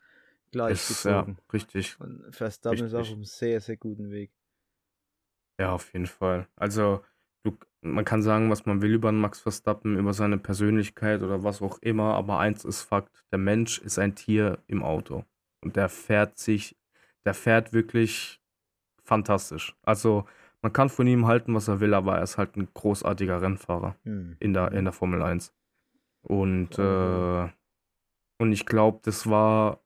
Gleich 0.50 0.74
Ist, 0.74 1.04
ja, 1.04 1.20
gezogen. 1.20 1.38
richtig. 1.52 2.00
Und 2.00 2.34
Verstappen 2.34 2.84
ist 2.84 2.94
auch 2.94 3.00
richtig. 3.00 3.12
auf 3.12 3.16
einem 3.16 3.24
sehr, 3.24 3.60
sehr 3.60 3.76
guten 3.76 4.10
Weg. 4.10 4.32
Ja, 5.58 5.72
auf 5.72 5.92
jeden 5.92 6.06
Fall. 6.06 6.46
Also, 6.56 7.02
du, 7.44 7.56
man 7.82 8.04
kann 8.04 8.22
sagen, 8.22 8.50
was 8.50 8.66
man 8.66 8.82
will 8.82 8.94
über 8.94 9.12
Max 9.12 9.40
Verstappen, 9.40 9.96
über 9.96 10.12
seine 10.12 10.38
Persönlichkeit 10.38 11.22
oder 11.22 11.44
was 11.44 11.62
auch 11.62 11.78
immer, 11.80 12.14
aber 12.14 12.38
eins 12.38 12.64
ist 12.64 12.82
Fakt: 12.82 13.24
der 13.32 13.38
Mensch 13.38 13.78
ist 13.78 13.98
ein 13.98 14.14
Tier 14.14 14.58
im 14.66 14.82
Auto. 14.82 15.24
Und 15.60 15.76
der 15.76 15.88
fährt 15.88 16.38
sich, 16.38 16.76
der 17.24 17.34
fährt 17.34 17.72
wirklich 17.72 18.40
fantastisch. 19.04 19.76
Also, 19.82 20.26
man 20.62 20.72
kann 20.72 20.88
von 20.88 21.06
ihm 21.06 21.26
halten, 21.26 21.54
was 21.54 21.68
er 21.68 21.80
will, 21.80 21.94
aber 21.94 22.16
er 22.16 22.22
ist 22.22 22.36
halt 22.38 22.56
ein 22.56 22.68
großartiger 22.74 23.40
Rennfahrer 23.40 23.96
Hm. 24.04 24.36
in 24.40 24.52
der, 24.52 24.72
in 24.72 24.84
der 24.84 24.92
Formel 24.92 25.22
1. 25.22 25.52
Und, 26.22 26.78
äh, 26.78 27.48
und 28.40 28.52
ich 28.52 28.66
glaube, 28.66 29.00
das 29.02 29.28
war 29.28 29.80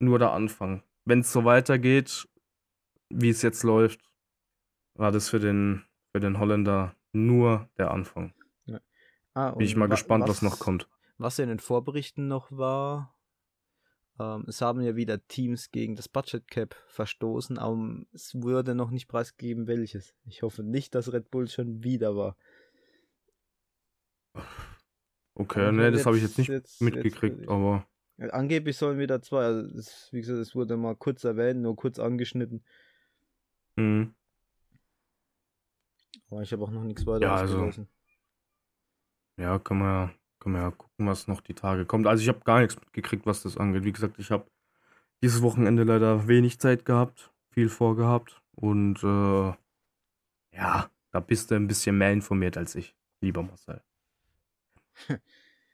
nur 0.00 0.18
der 0.18 0.32
Anfang. 0.32 0.82
Wenn 1.04 1.20
es 1.20 1.32
so 1.32 1.44
weitergeht, 1.44 2.28
wie 3.10 3.30
es 3.30 3.42
jetzt 3.42 3.62
läuft, 3.62 4.12
war 4.94 5.12
das 5.12 5.28
für 5.28 5.40
den, 5.40 5.84
für 6.12 6.20
den 6.20 6.38
Holländer 6.38 6.94
nur 7.12 7.68
der 7.78 7.90
Anfang. 7.90 8.32
Ah, 9.34 9.52
Bin 9.52 9.66
ich 9.66 9.76
mal 9.76 9.86
wa- 9.88 9.94
gespannt, 9.94 10.28
was 10.28 10.42
noch 10.42 10.58
kommt. 10.58 10.88
Was 11.16 11.38
in 11.38 11.48
den 11.48 11.58
Vorberichten 11.58 12.28
noch 12.28 12.52
war, 12.52 13.16
ähm, 14.20 14.44
es 14.46 14.60
haben 14.60 14.82
ja 14.82 14.94
wieder 14.94 15.26
Teams 15.26 15.70
gegen 15.70 15.96
das 15.96 16.06
Budget 16.06 16.46
Cap 16.48 16.76
verstoßen, 16.88 17.56
aber 17.58 18.02
es 18.12 18.34
wurde 18.34 18.74
noch 18.74 18.90
nicht 18.90 19.08
preisgegeben, 19.08 19.66
welches. 19.66 20.14
Ich 20.26 20.42
hoffe 20.42 20.62
nicht, 20.62 20.94
dass 20.94 21.14
Red 21.14 21.30
Bull 21.30 21.48
schon 21.48 21.82
wieder 21.82 22.14
war. 22.14 22.36
Okay, 25.34 25.72
nee, 25.72 25.90
das 25.90 26.04
habe 26.04 26.16
ich 26.18 26.22
jetzt 26.22 26.36
nicht 26.38 26.48
jetzt- 26.50 26.80
mitgekriegt, 26.82 27.38
jetzt- 27.40 27.48
aber 27.48 27.86
Angeblich 28.18 28.76
sollen 28.76 28.98
wieder 28.98 29.20
zwei, 29.22 29.44
also 29.44 29.78
es, 29.78 30.08
wie 30.12 30.20
gesagt, 30.20 30.38
es 30.38 30.54
wurde 30.54 30.76
mal 30.76 30.94
kurz 30.94 31.24
erwähnt, 31.24 31.62
nur 31.62 31.74
kurz 31.74 31.98
angeschnitten, 31.98 32.62
mh, 33.76 34.10
aber 36.30 36.42
ich 36.42 36.52
habe 36.52 36.62
auch 36.64 36.70
noch 36.70 36.82
nichts 36.84 37.06
weiteres 37.06 37.22
Ja, 37.22 37.34
also- 37.36 37.58
gelesen. 37.60 37.88
ja, 39.38 39.58
können 39.58 39.80
wir, 39.80 39.86
ja- 39.86 40.10
können 40.38 40.54
wir 40.56 40.62
ja 40.62 40.70
gucken, 40.70 41.06
was 41.06 41.28
noch 41.28 41.40
die 41.40 41.54
Tage 41.54 41.84
kommt. 41.86 42.06
Also 42.06 42.22
ich 42.22 42.28
habe 42.28 42.40
gar 42.40 42.60
nichts 42.60 42.76
mitgekriegt, 42.78 43.26
was 43.26 43.42
das 43.42 43.56
angeht. 43.56 43.84
Wie 43.84 43.92
gesagt, 43.92 44.18
ich 44.18 44.30
habe 44.30 44.46
dieses 45.22 45.40
Wochenende 45.42 45.84
leider 45.84 46.26
wenig 46.28 46.58
Zeit 46.58 46.84
gehabt, 46.84 47.32
viel 47.50 47.68
vorgehabt 47.68 48.42
und 48.56 49.02
äh, 49.04 49.52
ja, 50.56 50.90
da 51.12 51.20
bist 51.20 51.50
du 51.50 51.54
ein 51.54 51.68
bisschen 51.68 51.96
mehr 51.98 52.12
informiert 52.12 52.56
als 52.56 52.74
ich, 52.74 52.94
lieber 53.20 53.42
Marcel. 53.42 53.82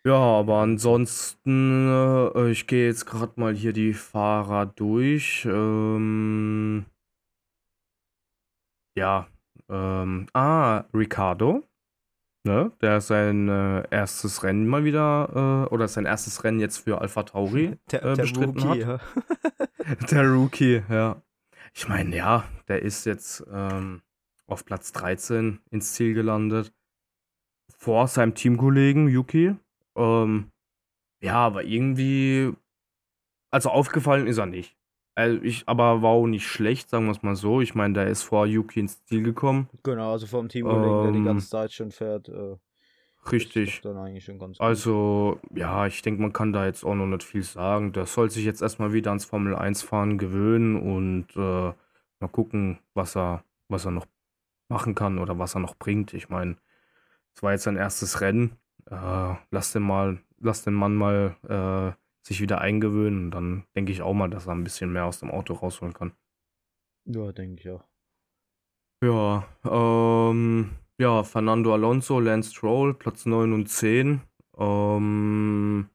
Ja, 0.05 0.15
aber 0.15 0.59
ansonsten, 0.63 1.89
äh, 2.35 2.51
ich 2.53 2.67
gehe 2.69 2.87
jetzt 2.87 3.05
gerade 3.05 3.33
mal 3.39 3.53
hier 3.55 3.73
die 3.73 3.93
Fahrer 3.93 4.65
durch. 4.65 5.45
Ähm, 5.45 6.87
ja, 8.97 9.29
ähm, 9.69 10.27
ah, 10.33 10.85
Ricardo, 10.95 11.65
ne, 12.45 12.73
der 12.81 13.01
sein 13.01 13.49
äh, 13.49 13.85
erstes 13.91 14.43
Rennen 14.43 14.67
mal 14.67 14.85
wieder, 14.85 15.67
äh, 15.69 15.75
oder 15.75 15.89
sein 15.89 16.07
erstes 16.07 16.45
Rennen 16.45 16.61
jetzt 16.61 16.79
für 16.79 17.01
Alpha 17.01 17.23
Tauri 17.25 17.79
Der, 17.91 18.03
äh, 18.03 18.15
der 18.15 18.23
bestritten 18.23 18.61
Rookie, 18.61 18.85
hat. 18.85 19.01
ja. 19.01 19.97
Der 20.11 20.31
Rookie, 20.31 20.83
ja. 20.89 21.23
Ich 21.75 21.89
meine, 21.89 22.15
ja, 22.15 22.45
der 22.69 22.83
ist 22.83 23.05
jetzt 23.07 23.45
ähm, 23.51 24.03
auf 24.47 24.65
Platz 24.65 24.93
13 24.93 25.61
ins 25.71 25.93
Ziel 25.93 26.15
gelandet. 26.15 26.73
Vor 27.77 28.09
seinem 28.09 28.35
Teamkollegen 28.35 29.09
Yuki. 29.09 29.55
Ähm, 29.97 30.51
ja, 31.21 31.35
aber 31.35 31.65
irgendwie. 31.65 32.53
Also 33.51 33.71
aufgefallen 33.71 34.27
ist 34.27 34.39
er 34.39 34.47
nicht. 34.47 34.78
Also 35.19 35.43
ich, 35.43 35.65
aber 35.67 36.01
war 36.03 36.11
auch 36.11 36.27
nicht 36.27 36.47
schlecht, 36.47 36.91
sagen 36.91 37.07
wir 37.07 37.13
es 37.13 37.23
mal 37.23 37.35
so. 37.37 37.61
Ich 37.61 37.75
meine, 37.75 37.95
der 37.95 38.07
ist 38.07 38.23
vor 38.23 38.47
Yuki 38.47 38.81
ins 38.81 39.05
Ziel 39.05 39.23
gekommen. 39.23 39.69
Genau, 39.83 40.13
also 40.13 40.27
vom 40.27 40.49
Teamkollegen, 40.49 41.03
der 41.03 41.13
die 41.13 41.19
Ähm, 41.19 41.25
ganze 41.25 41.51
Zeit 41.51 41.73
schon 41.73 41.91
fährt. 41.91 42.29
Äh, 42.29 42.57
Richtig. 43.31 43.83
Also, 44.59 45.41
ja, 45.55 45.87
ich 45.87 46.03
denke, 46.03 46.23
man 46.23 46.33
kann 46.33 46.53
da 46.53 46.67
jetzt 46.67 46.85
auch 46.85 46.95
noch 46.95 47.07
nicht 47.07 47.25
viel 47.25 47.43
sagen. 47.43 47.93
Der 47.93 48.07
soll 48.07 48.31
sich 48.31 48.45
jetzt 48.45 48.63
erstmal 48.63 48.93
wieder 48.93 49.11
ans 49.11 49.25
Formel 49.25 49.55
1 49.55 49.83
fahren 49.83 50.19
gewöhnen 50.19 50.77
und 50.77 51.27
äh, 51.37 51.73
mal 52.21 52.29
gucken, 52.31 52.79
was 52.95 53.17
er, 53.17 53.45
was 53.69 53.85
er 53.85 53.91
noch 53.91 54.07
machen 54.69 54.95
kann 54.95 55.19
oder 55.19 55.39
was 55.39 55.55
er 55.57 55.61
noch 55.61 55.77
bringt. 55.77 56.15
Ich 56.15 56.29
meine, 56.29 56.57
es 57.35 57.43
war 57.43 57.53
jetzt 57.53 57.65
sein 57.65 57.77
erstes 57.77 58.21
Rennen. 58.21 58.53
Äh, 58.91 59.35
lass 59.51 59.73
den 59.73 59.83
mal, 59.83 60.21
lass 60.39 60.63
den 60.65 60.75
Mann 60.75 60.95
mal 60.95 61.37
äh, 61.49 61.93
sich 62.29 62.41
wieder 62.41 62.61
eingewöhnen. 62.61 63.27
Und 63.27 63.31
dann 63.33 63.65
denke 63.75 63.91
ich 63.91 64.03
auch 64.03 64.15
mal, 64.15 64.31
dass 64.31 64.47
er 64.47 64.53
ein 64.53 64.65
bisschen 64.65 64.93
mehr 64.93 65.07
aus 65.07 65.21
dem 65.21 65.31
Auto 65.31 65.55
rausholen 65.55 65.95
kann. 65.95 66.13
Ja, 67.07 67.33
denke 67.33 67.61
ich 67.61 67.71
auch. 67.71 67.85
Ja, 69.03 69.47
ähm, 69.65 70.71
ja, 70.99 71.23
Fernando 71.23 71.73
Alonso, 71.73 72.21
Lance 72.21 72.51
Stroll, 72.53 72.95
Platz 72.95 73.27
9 73.27 73.53
und 73.53 73.69
10. 73.69 74.21
Ähm, 74.59 75.89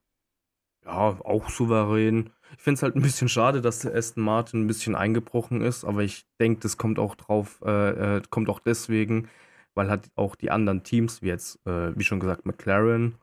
ja, 0.85 1.19
auch 1.23 1.49
souverän. 1.49 2.31
Ich 2.57 2.63
finde 2.63 2.77
es 2.77 2.83
halt 2.83 2.95
ein 2.95 3.01
bisschen 3.01 3.29
schade, 3.29 3.61
dass 3.61 3.79
der 3.79 3.95
Aston 3.95 4.23
Martin 4.23 4.61
ein 4.61 4.67
bisschen 4.67 4.95
eingebrochen 4.95 5.61
ist, 5.61 5.83
aber 5.83 6.03
ich 6.03 6.25
denke, 6.39 6.61
das 6.61 6.77
kommt 6.77 6.99
auch 6.99 7.15
drauf, 7.15 7.61
äh, 7.65 8.17
äh, 8.17 8.21
kommt 8.29 8.49
auch 8.49 8.59
deswegen, 8.59 9.27
weil 9.75 9.89
halt 9.89 10.09
auch 10.15 10.35
die 10.35 10.51
anderen 10.51 10.83
Teams, 10.83 11.21
wie 11.21 11.27
jetzt, 11.27 11.65
äh, 11.65 11.97
wie 11.97 12.03
schon 12.03 12.19
gesagt, 12.19 12.45
McLaren, 12.45 13.15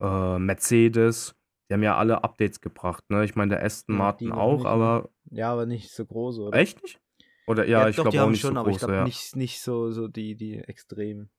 äh, 0.00 0.38
Mercedes, 0.38 1.36
die 1.70 1.74
haben 1.74 1.82
ja 1.84 1.96
alle 1.96 2.24
Updates 2.24 2.60
gebracht, 2.60 3.04
ne? 3.10 3.24
Ich 3.24 3.36
meine, 3.36 3.50
der 3.54 3.64
Aston 3.64 3.94
Ja, 3.94 4.02
Martin 4.02 4.28
noch 4.30 4.38
auch, 4.38 4.64
aber 4.64 5.08
Ja, 5.30 5.52
aber 5.52 5.66
nicht 5.66 5.90
so 5.90 6.04
groß, 6.04 6.40
oder? 6.40 6.58
echt 6.58 6.82
nicht? 6.82 7.00
Oder 7.46 7.66
ja, 7.66 7.88
ich 7.88 7.96
doch, 7.96 8.04
glaube 8.04 8.22
auch 8.22 8.30
nicht 8.30 8.40
schon, 8.40 8.54
so 8.54 8.60
aber 8.60 8.70
ich 8.70 8.76
große, 8.76 8.86
glaube 8.86 8.98
ja. 8.98 9.04
nicht, 9.04 9.36
nicht 9.36 9.60
so, 9.62 9.90
so 9.92 10.08
die, 10.08 10.34
die 10.34 10.56
extremen. 10.58 11.30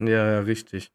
Ja, 0.00 0.30
ja, 0.32 0.40
richtig. 0.40 0.92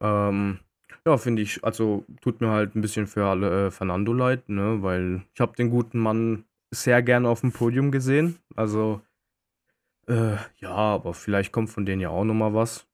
Ähm, 0.00 0.60
ja, 1.06 1.16
finde 1.18 1.42
ich, 1.42 1.64
also 1.64 2.04
tut 2.20 2.40
mir 2.40 2.50
halt 2.50 2.74
ein 2.74 2.80
bisschen 2.80 3.06
für 3.06 3.26
alle 3.26 3.66
äh, 3.66 3.70
Fernando 3.70 4.12
leid, 4.12 4.48
ne, 4.48 4.82
weil 4.82 5.22
ich 5.34 5.40
habe 5.40 5.56
den 5.56 5.70
guten 5.70 5.98
Mann 5.98 6.44
sehr 6.70 7.02
gerne 7.02 7.28
auf 7.28 7.40
dem 7.40 7.52
Podium 7.52 7.90
gesehen. 7.90 8.38
Also, 8.56 9.00
äh, 10.06 10.36
ja, 10.56 10.70
aber 10.74 11.14
vielleicht 11.14 11.52
kommt 11.52 11.70
von 11.70 11.86
denen 11.86 12.00
ja 12.00 12.10
auch 12.10 12.24
nochmal 12.24 12.54
was. 12.54 12.86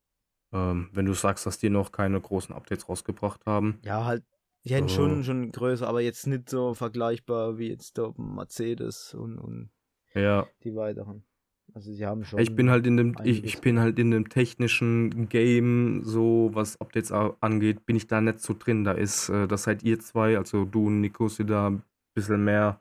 Ähm, 0.53 0.89
wenn 0.93 1.07
du 1.07 1.15
sagst, 1.15 1.47
dass 1.47 1.59
die 1.59 1.71
noch 1.71 1.91
keine 1.93 2.21
großen 2.21 2.55
Updates 2.55 2.89
rausgebracht 2.89 3.45
haben. 3.47 3.81
Ja, 3.83 4.05
halt, 4.05 4.25
die 4.65 4.75
hätten 4.75 4.87
Oh. 4.87 4.89
schon, 4.89 5.25
schon 5.25 5.53
größer, 5.53 5.87
aber 5.87 6.01
jetzt 6.01 6.27
nicht 6.27 6.49
so 6.49 6.75
vergleichbar 6.75 7.59
wie 7.59 7.69
jetzt 7.69 7.97
der 7.99 8.13
Mercedes 8.17 9.15
und, 9.15 9.39
und 9.39 9.71
Ja. 10.15 10.47
die 10.63 10.75
weiteren. 10.75 11.25
Also 11.73 11.93
sie 11.93 12.07
haben 12.07 12.25
schon. 12.25 12.39
Ich 12.39 12.55
bin 12.55 12.71
halt 12.71 12.87
in 12.87 12.97
dem, 12.97 13.17
ich, 13.25 13.43
ich 13.43 13.61
bin 13.61 13.81
halt 13.81 13.99
in 13.99 14.11
dem 14.11 14.29
technischen 14.29 15.29
Game, 15.29 16.03
so 16.05 16.51
was 16.53 16.81
Updates 16.81 17.11
angeht, 17.11 17.87
bin 17.87 17.97
ich 17.97 18.07
da 18.07 18.21
nicht 18.21 18.41
so 18.41 18.55
drin. 18.57 18.85
Da 18.85 18.93
ist, 18.93 19.29
äh, 19.31 19.49
das 19.49 19.65
seid 19.65 19.83
ihr 19.83 19.99
zwei, 19.99 20.37
also 20.39 20.65
du 20.67 20.87
und 20.87 21.01
Nikos, 21.01 21.39
ihr 21.39 21.47
da 21.47 21.71
ein 21.71 21.83
bisschen 22.15 22.45
mehr, 22.45 22.81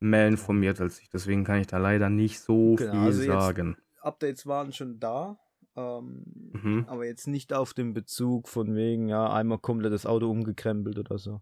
mehr 0.00 0.28
informiert 0.28 0.80
als 0.80 1.00
ich. 1.00 1.10
Deswegen 1.10 1.44
kann 1.44 1.60
ich 1.60 1.66
da 1.66 1.78
leider 1.78 2.08
nicht 2.08 2.38
so 2.40 2.76
Genau, 2.76 2.92
viel 2.92 3.00
also 3.00 3.22
sagen. 3.24 3.76
Updates 4.00 4.46
waren 4.46 4.72
schon 4.72 5.00
da, 5.00 5.38
ähm, 5.78 6.24
Mhm. 6.52 6.84
aber 6.88 7.06
jetzt 7.06 7.26
nicht 7.28 7.52
auf 7.52 7.72
dem 7.74 7.92
Bezug 7.94 8.48
von 8.48 8.74
wegen, 8.74 9.08
ja, 9.08 9.32
einmal 9.32 9.58
komplett 9.58 9.92
das 9.92 10.06
Auto 10.06 10.28
umgekrempelt 10.30 10.98
oder 10.98 11.18
so. 11.18 11.40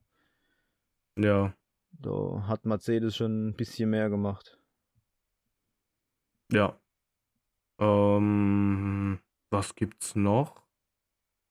Ja, 1.19 1.55
Da 1.91 2.45
hat 2.47 2.67
Mercedes 2.67 3.17
schon 3.17 3.49
ein 3.49 3.55
bisschen 3.57 3.89
mehr 3.91 4.11
gemacht. 4.11 4.59
ja. 6.53 6.79
Ähm, 7.79 9.19
was 9.51 9.75
gibt's 9.75 10.15
noch? 10.17 10.63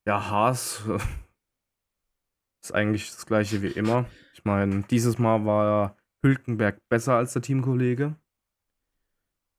Ja, 0.07 0.29
Haas 0.29 0.83
ist 2.63 2.73
eigentlich 2.73 3.11
das 3.11 3.25
gleiche 3.25 3.61
wie 3.61 3.67
immer. 3.67 4.05
Ich 4.33 4.43
meine, 4.45 4.83
dieses 4.83 5.17
Mal 5.19 5.45
war 5.45 5.97
Hülkenberg 6.23 6.79
besser 6.89 7.13
als 7.15 7.33
der 7.33 7.41
Teamkollege. 7.43 8.15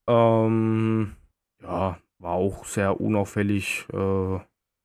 Ähm, 0.09 1.16
ja, 1.62 2.00
war 2.18 2.32
auch 2.32 2.64
sehr 2.64 3.00
unauffällig 3.00 3.87
äh, 3.92 4.38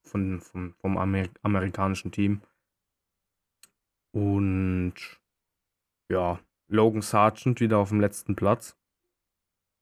von, 0.03 0.41
vom, 0.41 0.73
vom 0.79 0.97
Amer 0.97 1.25
amerikanischen 1.43 2.11
Team. 2.11 2.41
Und 4.11 4.93
ja, 6.09 6.39
Logan 6.67 7.01
Sargent 7.01 7.61
wieder 7.61 7.77
auf 7.77 7.89
dem 7.89 8.01
letzten 8.01 8.35
Platz. 8.35 8.77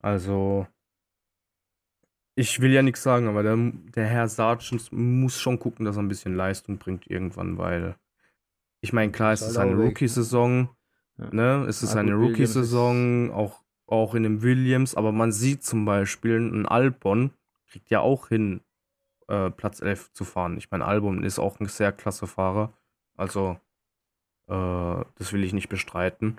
Also, 0.02 0.68
ich 2.36 2.62
will 2.62 2.72
ja 2.72 2.82
nichts 2.82 3.04
sagen, 3.04 3.28
aber 3.28 3.44
der, 3.44 3.58
der 3.58 4.06
Herr 4.06 4.28
Sargent 4.30 4.92
muss 4.92 5.40
schon 5.40 5.60
gucken, 5.60 5.86
dass 5.86 5.98
er 5.98 6.04
ein 6.04 6.08
bisschen 6.08 6.36
Leistung 6.36 6.78
bringt 6.78 7.10
irgendwann, 7.10 7.58
weil 7.58 7.96
ich 8.82 8.94
meine, 8.94 9.12
klar, 9.12 9.34
es 9.34 9.42
Ist 9.42 9.58
eine 9.58 9.72
weg, 9.72 9.78
ne? 9.78 9.84
Rookie-Saison, 9.88 10.70
Ja. 11.18 11.30
ne? 11.34 11.66
Es 11.68 11.84
ist 11.84 11.96
Ah, 11.96 12.00
eine 12.00 12.14
Rookie-Saison, 12.14 13.32
auch, 13.32 13.64
auch 13.88 14.16
in 14.16 14.24
dem 14.24 14.42
Williams, 14.42 14.96
aber 14.96 15.12
man 15.12 15.32
sieht 15.32 15.64
zum 15.64 15.84
Beispiel, 15.86 16.38
ein 16.38 16.66
Albon 16.66 17.32
kriegt 17.70 17.90
ja 17.90 18.02
auch 18.02 18.28
hin, 18.28 18.62
äh, 19.28 19.50
Platz 19.52 19.82
11 19.82 20.14
zu 20.14 20.26
fahren. 20.26 20.58
Ich 20.58 20.72
meine, 20.72 20.86
Albon 20.86 21.24
ist 21.24 21.40
auch 21.40 21.60
ein 21.60 21.68
sehr 21.68 21.92
klasse 21.92 22.28
Fahrer, 22.28 22.74
also 23.16 23.60
äh, 24.48 25.06
das 25.16 25.34
will 25.34 25.44
ich 25.44 25.54
nicht 25.54 25.70
bestreiten. 25.70 26.38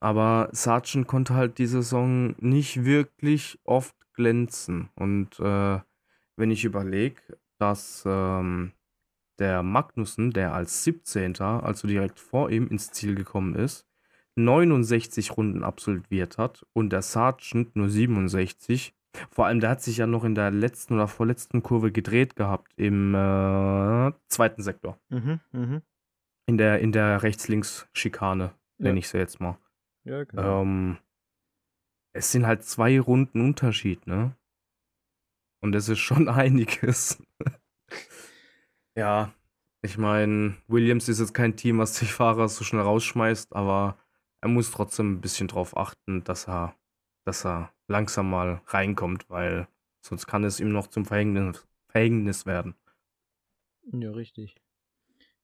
Aber 0.00 0.48
Sargent 0.52 1.06
konnte 1.06 1.34
halt 1.34 1.58
die 1.58 1.66
Saison 1.66 2.34
nicht 2.38 2.84
wirklich 2.84 3.58
oft 3.64 3.96
glänzen. 4.12 4.90
Und 4.94 5.38
äh, 5.40 5.80
wenn 6.36 6.50
ich 6.50 6.64
überlege, 6.64 7.20
dass 7.58 8.04
ähm, 8.06 8.72
der 9.38 9.62
Magnussen, 9.62 10.32
der 10.32 10.54
als 10.54 10.84
17. 10.84 11.40
also 11.40 11.88
direkt 11.88 12.20
vor 12.20 12.50
ihm 12.50 12.68
ins 12.68 12.90
Ziel 12.92 13.14
gekommen 13.14 13.54
ist, 13.54 13.86
69 14.36 15.36
Runden 15.36 15.64
absolviert 15.64 16.38
hat 16.38 16.64
und 16.72 16.90
der 16.90 17.02
Sargent 17.02 17.74
nur 17.74 17.88
67. 17.88 18.94
Vor 19.30 19.46
allem, 19.46 19.60
der 19.60 19.70
hat 19.70 19.82
sich 19.82 19.96
ja 19.96 20.06
noch 20.06 20.24
in 20.24 20.34
der 20.34 20.50
letzten 20.50 20.94
oder 20.94 21.08
vorletzten 21.08 21.62
Kurve 21.62 21.90
gedreht 21.92 22.36
gehabt 22.36 22.72
im 22.76 23.14
äh, 23.14 24.12
zweiten 24.28 24.62
Sektor. 24.62 24.98
Mhm, 25.08 25.40
mhm. 25.52 25.82
In 26.46 26.58
der, 26.58 26.80
in 26.80 26.92
der 26.92 27.22
Rechts-Links-Schikane, 27.22 28.54
nenne 28.78 28.94
Ja. 28.94 28.98
ich 28.98 29.08
sie 29.08 29.18
jetzt 29.18 29.40
mal. 29.40 29.58
Ja, 30.04 30.24
genau. 30.24 30.62
Ähm, 30.62 30.98
es 32.14 32.32
sind 32.32 32.46
halt 32.46 32.64
zwei 32.64 32.98
Runden 33.00 33.40
Unterschied, 33.40 34.06
ne? 34.06 34.34
Und 35.60 35.72
das 35.72 35.88
ist 35.88 35.98
schon 35.98 36.28
einiges. 36.28 37.22
ja, 38.96 39.32
ich 39.82 39.98
meine, 39.98 40.56
Williams 40.66 41.08
ist 41.08 41.20
jetzt 41.20 41.34
kein 41.34 41.56
Team, 41.56 41.78
was 41.78 41.98
die 41.98 42.06
Fahrer 42.06 42.48
so 42.48 42.64
schnell 42.64 42.82
rausschmeißt, 42.82 43.54
aber 43.54 43.96
er 44.40 44.48
muss 44.48 44.70
trotzdem 44.70 45.12
ein 45.14 45.20
bisschen 45.20 45.48
drauf 45.48 45.76
achten, 45.76 46.24
dass 46.24 46.48
er, 46.48 46.74
dass 47.28 47.44
er 47.44 47.70
langsam 47.88 48.30
mal 48.30 48.62
reinkommt, 48.66 49.28
weil 49.28 49.68
sonst 50.00 50.26
kann 50.26 50.44
es 50.44 50.60
ihm 50.60 50.72
noch 50.72 50.86
zum 50.86 51.04
Verhängnis, 51.04 51.68
Verhängnis 51.88 52.46
werden. 52.46 52.74
Ja, 53.92 54.10
richtig. 54.10 54.56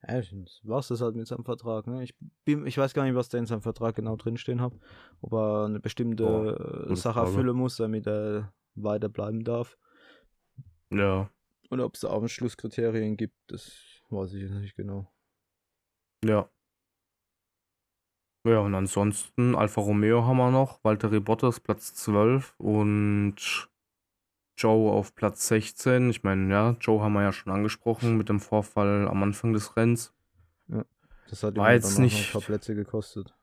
Ja, 0.09 0.20
was 0.62 0.88
das 0.88 1.01
halt 1.01 1.14
mit 1.14 1.27
seinem 1.27 1.44
Vertrag, 1.44 1.87
ne? 1.87 2.03
Ich, 2.03 2.14
bin, 2.44 2.66
ich 2.66 2.77
weiß 2.77 2.94
gar 2.94 3.05
nicht, 3.05 3.14
was 3.14 3.29
da 3.29 3.38
in 3.38 3.47
seinem 3.47 3.62
Vertrag 3.62 3.94
genau 3.94 4.16
drinstehen 4.16 4.61
hat. 4.61 4.73
Ob 5.20 5.33
er 5.35 5.66
eine 5.66 5.81
bestimmte 5.81 6.85
gute 6.88 6.97
Sache 6.97 7.20
erfüllen 7.20 7.57
muss, 7.57 7.77
damit 7.77 8.07
er 8.07 8.53
weiterbleiben 8.75 9.44
darf. 9.44 9.79
Ja, 10.90 11.31
Und 11.70 11.81
ob 11.81 11.94
es 11.94 12.01
da 12.01 12.09
auch 12.09 12.27
Schlusskriterien 12.27 13.16
gibt, 13.16 13.37
das 13.49 13.73
weiß 14.11 14.35
ich 14.35 14.42
jetzt 14.42 14.53
nicht 14.53 14.77
genau. 14.77 15.11
Ja. 16.25 16.49
Ja, 18.46 18.59
und 18.59 18.74
ansonsten 18.74 19.54
Alfa 19.54 19.80
Romeo 19.80 20.24
haben 20.26 20.37
wir 20.37 20.50
noch, 20.50 20.83
Valtteri 20.85 21.18
Bottas 21.20 21.61
Platz 21.61 21.94
12 21.94 22.54
und 22.59 23.37
Joe 24.57 24.92
auf 24.92 25.14
Platz 25.14 25.48
16. 25.48 26.11
Ich 26.11 26.22
meine, 26.24 26.50
ja, 26.52 26.76
Joe 26.80 27.00
haben 27.02 27.14
wir 27.14 27.22
ja 27.22 27.33
schon 27.33 27.52
angesprochen 27.52 28.16
mit 28.18 28.28
dem 28.28 28.40
Vorfall 28.40 29.09
am 29.09 29.22
Anfang 29.22 29.52
des 29.54 29.76
Rennens. 29.76 30.12
Das 31.30 31.42
hat 31.42 31.57
War 31.57 31.70
ihm 31.70 31.74
jetzt 31.76 31.98
nicht- 31.98 32.28
ein 32.28 32.33
paar 32.33 32.42
Plätze 32.42 32.74
gekostet. 32.74 33.35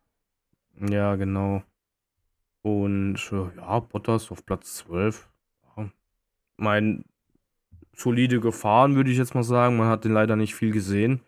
Ja, 0.80 1.16
genau. 1.16 1.64
Und 2.62 3.18
äh, 3.32 3.58
ja, 3.58 3.80
Bottas 3.80 4.32
auf 4.32 4.46
Platz 4.46 4.76
12. 4.76 5.28
Ja. 5.78 5.90
Mein 6.58 7.06
solide 7.94 8.40
gefahren, 8.40 8.96
würde 8.96 9.10
ich 9.10 9.18
jetzt 9.18 9.34
mal 9.34 9.44
sagen. 9.44 9.78
Man 9.78 9.90
hat 9.90 10.06
den 10.06 10.14
leider 10.14 10.36
nicht 10.36 10.54
viel 10.54 10.72
gesehen. 10.72 11.22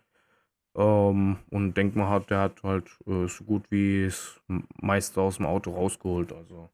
Ähm, 0.76 1.38
und 1.50 1.74
denkt 1.74 1.96
man 1.96 2.08
hat, 2.08 2.30
der 2.30 2.40
hat 2.40 2.62
halt 2.62 2.90
äh, 3.06 3.26
so 3.28 3.44
gut 3.44 3.70
wie 3.70 4.06
das 4.06 4.40
meiste 4.80 5.20
aus 5.20 5.36
dem 5.36 5.46
Auto 5.46 5.72
rausgeholt. 5.72 6.32
Also 6.32 6.70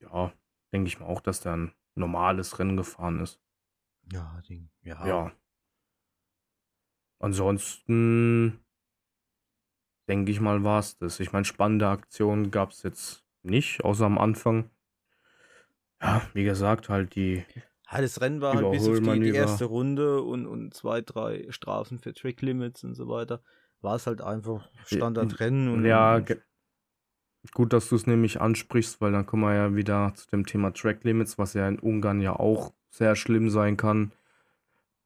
ja, 0.00 0.32
denke 0.72 0.88
ich 0.88 1.00
mal 1.00 1.06
auch, 1.06 1.20
dass 1.20 1.40
der 1.40 1.56
ein 1.56 1.72
normales 1.94 2.58
Rennen 2.58 2.76
gefahren 2.76 3.20
ist. 3.20 3.40
Ja, 4.12 4.40
Ding. 4.48 4.70
Ja. 4.82 5.06
Ja. 5.06 5.32
Ansonsten 7.18 8.60
denke 10.08 10.30
ich 10.30 10.40
mal, 10.40 10.62
war 10.64 10.80
es 10.80 10.98
das. 10.98 11.18
Ich 11.20 11.32
meine, 11.32 11.44
spannende 11.44 11.88
Aktionen 11.88 12.50
gab 12.50 12.70
es 12.70 12.82
jetzt 12.82 13.24
nicht, 13.42 13.82
außer 13.84 14.04
am 14.04 14.18
Anfang. 14.18 14.70
Ja, 16.00 16.28
wie 16.34 16.44
gesagt, 16.44 16.88
halt 16.88 17.14
die. 17.14 17.44
Ja, 17.90 18.00
das 18.00 18.20
Rennen 18.20 18.40
war 18.40 18.54
halt 18.54 18.70
bis 18.72 18.88
auf 18.88 19.00
die, 19.00 19.20
die 19.20 19.30
erste 19.30 19.66
Runde 19.66 20.22
und, 20.22 20.46
und 20.46 20.74
zwei, 20.74 21.02
drei 21.02 21.46
Strafen 21.50 21.98
für 21.98 22.12
Trick 22.12 22.42
Limits 22.42 22.82
und 22.82 22.94
so 22.94 23.08
weiter. 23.08 23.42
War 23.80 23.96
es 23.96 24.06
halt 24.06 24.20
einfach 24.20 24.68
Standardrennen 24.84 25.68
und 25.68 25.84
Ja, 25.84 26.16
und, 26.16 26.36
gut, 27.54 27.72
dass 27.72 27.88
du 27.88 27.96
es 27.96 28.06
nämlich 28.06 28.40
ansprichst, 28.40 29.00
weil 29.00 29.12
dann 29.12 29.26
kommen 29.26 29.44
wir 29.44 29.54
ja 29.54 29.74
wieder 29.76 30.12
zu 30.14 30.26
dem 30.28 30.46
Thema 30.46 30.72
Track 30.72 31.04
Limits, 31.04 31.38
was 31.38 31.54
ja 31.54 31.68
in 31.68 31.78
Ungarn 31.78 32.20
ja 32.20 32.34
auch 32.34 32.72
sehr 32.90 33.14
schlimm 33.14 33.50
sein 33.50 33.76
kann. 33.76 34.12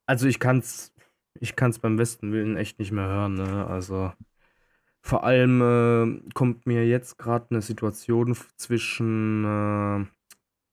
Also 0.07 0.27
ich 0.27 0.41
kann's, 0.41 0.95
ich 1.35 1.57
kann's 1.57 1.79
beim 1.79 1.97
besten 1.97 2.33
Willen 2.33 2.57
echt 2.57 2.79
nicht 2.79 2.93
mehr 2.93 3.07
hören, 3.07 3.35
ne? 3.35 3.67
Also 3.67 4.13
vor 5.03 5.25
allem 5.25 5.61
äh, 5.61 6.33
kommt 6.35 6.67
mir 6.67 6.87
jetzt 6.87 7.19
gerade 7.19 7.47
eine 7.51 7.63
Situation 7.63 8.37
zwischen 8.57 9.45
äh, 9.45 10.07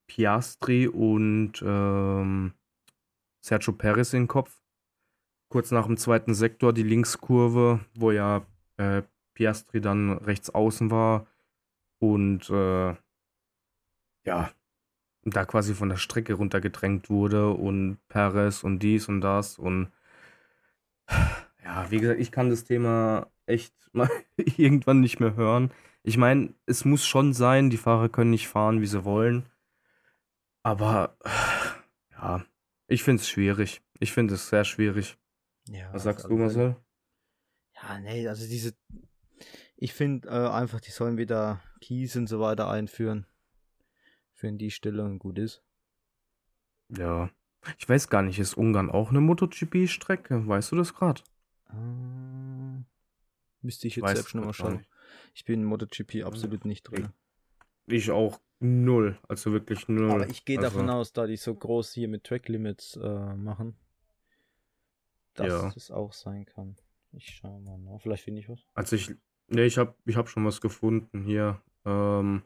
Piastri 0.07 0.87
und 0.87 1.61
ähm, 1.63 2.53
Sergio 3.41 3.73
Perez 3.73 4.13
in 4.13 4.23
den 4.23 4.27
Kopf. 4.27 4.61
Kurz 5.49 5.71
nach 5.71 5.85
dem 5.85 5.97
zweiten 5.97 6.33
Sektor 6.33 6.73
die 6.73 6.83
Linkskurve, 6.83 7.79
wo 7.95 8.11
ja 8.11 8.45
äh, 8.77 9.03
Piastri 9.33 9.79
dann 9.81 10.11
rechts 10.11 10.49
außen 10.49 10.91
war 10.91 11.27
und 11.99 12.49
äh, 12.49 12.95
ja, 14.25 14.51
da 15.23 15.45
quasi 15.45 15.73
von 15.73 15.89
der 15.89 15.97
Strecke 15.97 16.33
runtergedrängt 16.33 17.09
wurde 17.09 17.49
und 17.49 17.99
Perez 18.09 18.63
und 18.63 18.79
dies 18.79 19.07
und 19.07 19.21
das 19.21 19.57
und 19.57 19.91
ja, 21.63 21.89
wie 21.89 21.99
gesagt, 21.99 22.19
ich 22.19 22.31
kann 22.31 22.49
das 22.49 22.63
Thema 22.63 23.27
echt 23.45 23.73
mal 23.93 24.09
irgendwann 24.35 24.99
nicht 24.99 25.19
mehr 25.19 25.35
hören. 25.35 25.71
Ich 26.03 26.17
meine, 26.17 26.53
es 26.65 26.85
muss 26.85 27.05
schon 27.05 27.33
sein, 27.33 27.69
die 27.69 27.77
Fahrer 27.77 28.09
können 28.09 28.31
nicht 28.31 28.47
fahren, 28.47 28.81
wie 28.81 28.87
sie 28.87 29.03
wollen. 29.03 29.45
Aber 30.67 31.15
ja, 32.12 32.43
ich 32.88 33.01
finde 33.01 33.21
es 33.21 33.30
schwierig. 33.30 33.82
Ich 34.01 34.12
finde 34.12 34.34
es 34.34 34.49
sehr 34.49 34.65
schwierig. 34.65 35.17
ja, 35.69 35.93
Was 35.93 36.03
sagst 36.03 36.25
alle 36.25 36.36
du. 36.36 36.41
Marcel? 36.41 36.75
Ja, 37.73 37.99
nee, 37.99 38.27
also 38.27 38.45
diese. 38.45 38.75
Ich 39.77 39.93
finde 39.93 40.27
äh, 40.27 40.49
einfach, 40.49 40.82
die 40.82 40.91
sollen 40.91 41.17
wieder 41.17 41.62
Kies 41.80 42.17
und 42.17 42.27
so 42.27 42.41
weiter 42.41 42.69
einführen. 42.69 43.25
Für 44.34 44.51
die 44.51 44.69
Stelle 44.69 45.06
und 45.06 45.19
gut 45.19 45.39
ist. 45.39 45.63
Ja. 46.89 47.30
Ich 47.77 47.88
weiß 47.88 48.10
gar 48.10 48.21
nicht, 48.21 48.38
ist 48.38 48.58
Ungarn 48.58 48.91
auch 48.91 49.10
eine 49.10 49.21
MotoGP-Strecke? 49.21 50.49
Weißt 50.49 50.73
du 50.73 50.75
das 50.75 50.93
gerade? 50.93 51.21
Äh, 51.69 52.84
müsste 53.62 53.88
ich 53.88 53.95
jetzt 53.95 54.15
selbst 54.15 54.36
nochmal 54.36 54.53
schauen. 54.53 54.86
Ich 55.34 55.45
bin 55.45 55.62
in 55.62 55.65
MotoGP 55.65 56.25
absolut 56.25 56.65
nicht 56.65 56.84
drin. 56.84 57.13
Ich 57.86 58.12
auch 58.12 58.41
null. 58.59 59.17
Also 59.27 59.51
wirklich 59.51 59.87
null. 59.87 60.11
Aber 60.11 60.29
ich 60.29 60.45
gehe 60.45 60.57
also, 60.57 60.69
davon 60.69 60.89
aus, 60.89 61.13
da 61.13 61.25
die 61.27 61.37
so 61.37 61.53
groß 61.53 61.93
hier 61.93 62.07
mit 62.07 62.23
Track 62.23 62.47
Limits 62.47 62.95
äh, 62.95 63.35
machen, 63.35 63.75
dass 65.35 65.47
Ja. 65.47 65.71
das 65.73 65.91
auch 65.91 66.13
sein 66.13 66.45
kann. 66.45 66.75
Ich 67.11 67.35
schau 67.35 67.59
mal 67.59 67.77
nach. 67.77 68.01
Vielleicht 68.01 68.23
finde 68.23 68.41
ich 68.41 68.49
was. 68.49 68.59
Also 68.73 68.95
ich, 68.95 69.11
ne, 69.47 69.63
ich 69.63 69.77
habe 69.77 69.95
ich 70.05 70.15
hab 70.17 70.29
schon 70.29 70.45
was 70.45 70.61
gefunden 70.61 71.23
hier. 71.23 71.61
Ähm, 71.85 72.43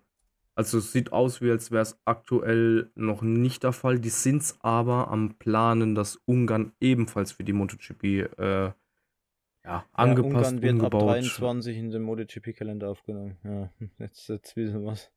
also 0.56 0.78
es 0.78 0.92
sieht 0.92 1.12
aus, 1.14 1.42
wie 1.42 1.50
als 1.50 1.72
wäre 1.72 1.82
es 1.82 2.00
aktuell 2.06 2.92
noch 2.96 3.22
nicht 3.22 3.64
der 3.64 3.72
Fall. 3.72 4.00
Die 4.00 4.10
sind 4.10 4.42
es 4.42 4.58
aber 4.62 5.08
am 5.08 5.36
Planen, 5.40 5.96
dass 5.96 6.18
Ungarn 6.26 6.74
ebenfalls 6.80 7.32
für 7.32 7.44
die 7.44 7.54
MotoGP 7.54 8.04
äh, 8.04 8.72
ja, 9.64 9.86
angepasst, 9.94 10.34
ja, 10.52 10.58
Ungarn 10.58 10.62
wird 10.62 10.74
umgebaut. 10.74 11.02
ab 11.04 11.10
23 11.10 11.78
in 11.78 11.92
den 11.92 12.02
MotoGP-Kalender 12.04 12.90
aufgenommen. 12.90 13.38
Ja, 13.44 13.70
jetzt, 14.00 14.28
jetzt 14.28 14.56
wir 14.56 14.84
was. 14.84 15.10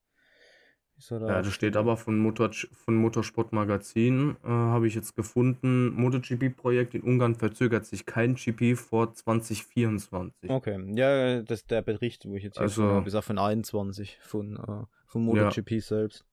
Da 1.11 1.19
Ja, 1.19 1.43
das 1.43 1.53
steht 1.53 1.77
aber 1.77 1.97
von, 1.97 2.19
Motor, 2.19 2.51
von 2.53 2.95
Motorsport 2.95 3.53
Magazin, 3.53 4.37
äh, 4.45 4.49
habe 4.49 4.87
ich 4.87 4.95
jetzt 4.95 5.17
gefunden. 5.17 5.93
MotoGP-Projekt 5.95 6.95
in 6.95 7.03
Ungarn 7.03 7.35
verzögert 7.35 7.85
sich 7.85 8.07
kein 8.07 8.37
GP 8.37 8.77
vor 8.77 9.13
2024. 9.13 10.49
Okay, 10.51 10.79
ja, 10.95 11.43
das 11.43 11.61
ist 11.63 11.71
der 11.71 11.83
Bericht, 11.83 12.25
wo 12.27 12.35
ich 12.37 12.45
jetzt 12.45 12.55
hier 12.57 12.63
Also- 12.63 12.85
habe, 12.85 13.09
ist 13.09 13.15
auch 13.17 13.25
von 13.25 13.39
21 13.39 14.19
von, 14.23 14.57
äh, 14.57 14.61
Ja. 14.69 14.87
MotoGP 15.15 15.81
selbst. 15.81 16.25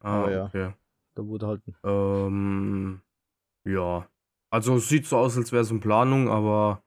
Ah, 0.00 0.22
aber 0.22 0.32
ja. 0.32 0.44
okay. 0.46 0.72
Da 1.14 1.26
wurde 1.26 1.46
halt 1.46 1.62
Ähm, 1.84 3.02
ja. 3.64 4.08
Also 4.48 4.76
es 4.76 4.88
sieht 4.88 5.06
so 5.06 5.18
aus, 5.18 5.36
als 5.36 5.52
wäre 5.52 5.62
es 5.62 5.70
in 5.70 5.80
Planung, 5.80 6.28
aber 6.30 6.82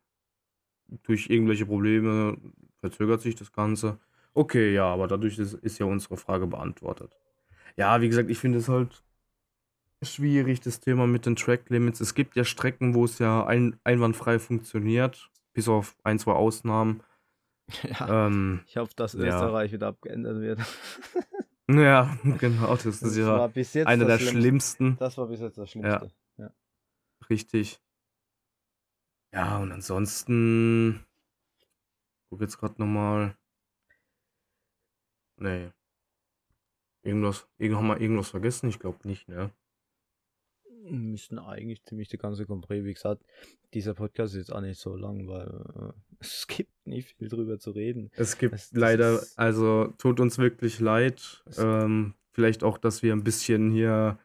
durch 1.03 1.29
irgendwelche 1.29 1.65
Probleme 1.65 2.37
verzögert 2.79 3.21
sich 3.21 3.35
das 3.35 3.51
Ganze. 3.51 3.99
Okay, 4.33 4.73
ja, 4.73 4.85
aber 4.85 5.07
dadurch 5.07 5.37
ist, 5.37 5.53
ist 5.53 5.79
ja 5.79 5.85
unsere 5.85 6.17
Frage 6.17 6.47
beantwortet. 6.47 7.17
Ja, 7.75 8.01
wie 8.01 8.09
gesagt, 8.09 8.29
ich 8.29 8.39
finde 8.39 8.57
es 8.59 8.67
halt 8.69 9.03
schwierig, 10.01 10.59
das 10.61 10.79
Thema 10.79 11.07
mit 11.07 11.25
den 11.25 11.35
Track 11.35 11.69
Limits. 11.69 12.01
Es 12.01 12.13
gibt 12.13 12.35
ja 12.35 12.43
Strecken, 12.43 12.93
wo 12.93 13.05
es 13.05 13.19
ja 13.19 13.45
ein, 13.45 13.79
einwandfrei 13.83 14.39
funktioniert, 14.39 15.29
bis 15.53 15.67
auf 15.67 15.95
ein, 16.03 16.19
zwei 16.19 16.33
Ausnahmen. 16.33 17.01
ja, 17.83 18.27
Ähm, 18.27 18.61
ich 18.65 18.77
hoffe, 18.77 18.93
dass 18.95 19.13
ja. 19.13 19.21
Österreich 19.21 19.71
wieder 19.71 19.87
abgeändert 19.87 20.41
wird. 20.41 20.59
ja, 21.69 22.17
genau, 22.39 22.75
das 22.75 22.85
ist 22.85 23.03
Das 23.03 23.17
ja 23.17 23.27
war 23.27 23.49
bis 23.49 23.73
jetzt 23.73 23.87
einer 23.87 24.05
der 24.05 24.17
Schlimmste. 24.17 24.39
schlimmsten. 24.39 24.97
Das 24.97 25.17
war 25.17 25.27
bis 25.27 25.39
jetzt 25.39 25.57
das 25.57 25.69
Schlimmste. 25.69 26.11
Ja. 26.37 26.51
Richtig. 27.29 27.79
Ja, 29.31 29.59
und 29.59 29.71
ansonsten. 29.71 31.05
Guck 32.29 32.41
jetzt 32.41 32.57
gerade 32.57 32.75
nochmal. 32.77 33.35
Nee. 35.37 35.69
Irgendwas, 37.03 37.47
irgend, 37.57 37.77
haben 37.77 37.87
wir 37.87 37.99
irgendwas 37.99 38.29
vergessen? 38.29 38.69
Ich 38.69 38.79
glaube 38.79 39.05
nicht, 39.07 39.27
ne? 39.27 39.51
Müssten 40.85 41.39
eigentlich 41.39 41.83
ziemlich 41.83 42.09
die 42.09 42.17
ganze 42.17 42.45
Compris, 42.45 42.83
wie 42.83 42.93
gesagt, 42.93 43.23
dieser 43.73 43.93
Podcast 43.93 44.33
ist 44.33 44.39
jetzt 44.47 44.53
auch 44.53 44.61
nicht 44.61 44.79
so 44.79 44.95
lang, 44.95 45.27
weil 45.27 45.47
äh, 45.47 45.93
es 46.19 46.45
gibt 46.47 46.71
nicht 46.85 47.15
viel 47.17 47.29
drüber 47.29 47.57
zu 47.59 47.71
reden. 47.71 48.09
Es 48.15 48.37
gibt 48.37 48.53
das 48.53 48.71
leider, 48.73 49.13
ist- 49.21 49.37
also 49.39 49.93
tut 49.97 50.19
uns 50.19 50.37
wirklich 50.37 50.79
leid. 50.79 51.43
Es- 51.45 51.57
Ähm, 51.57 52.13
vielleicht 52.31 52.63
auch, 52.63 52.77
dass 52.77 53.01
wir 53.03 53.13
ein 53.13 53.23
bisschen 53.23 53.71
hier 53.71 54.17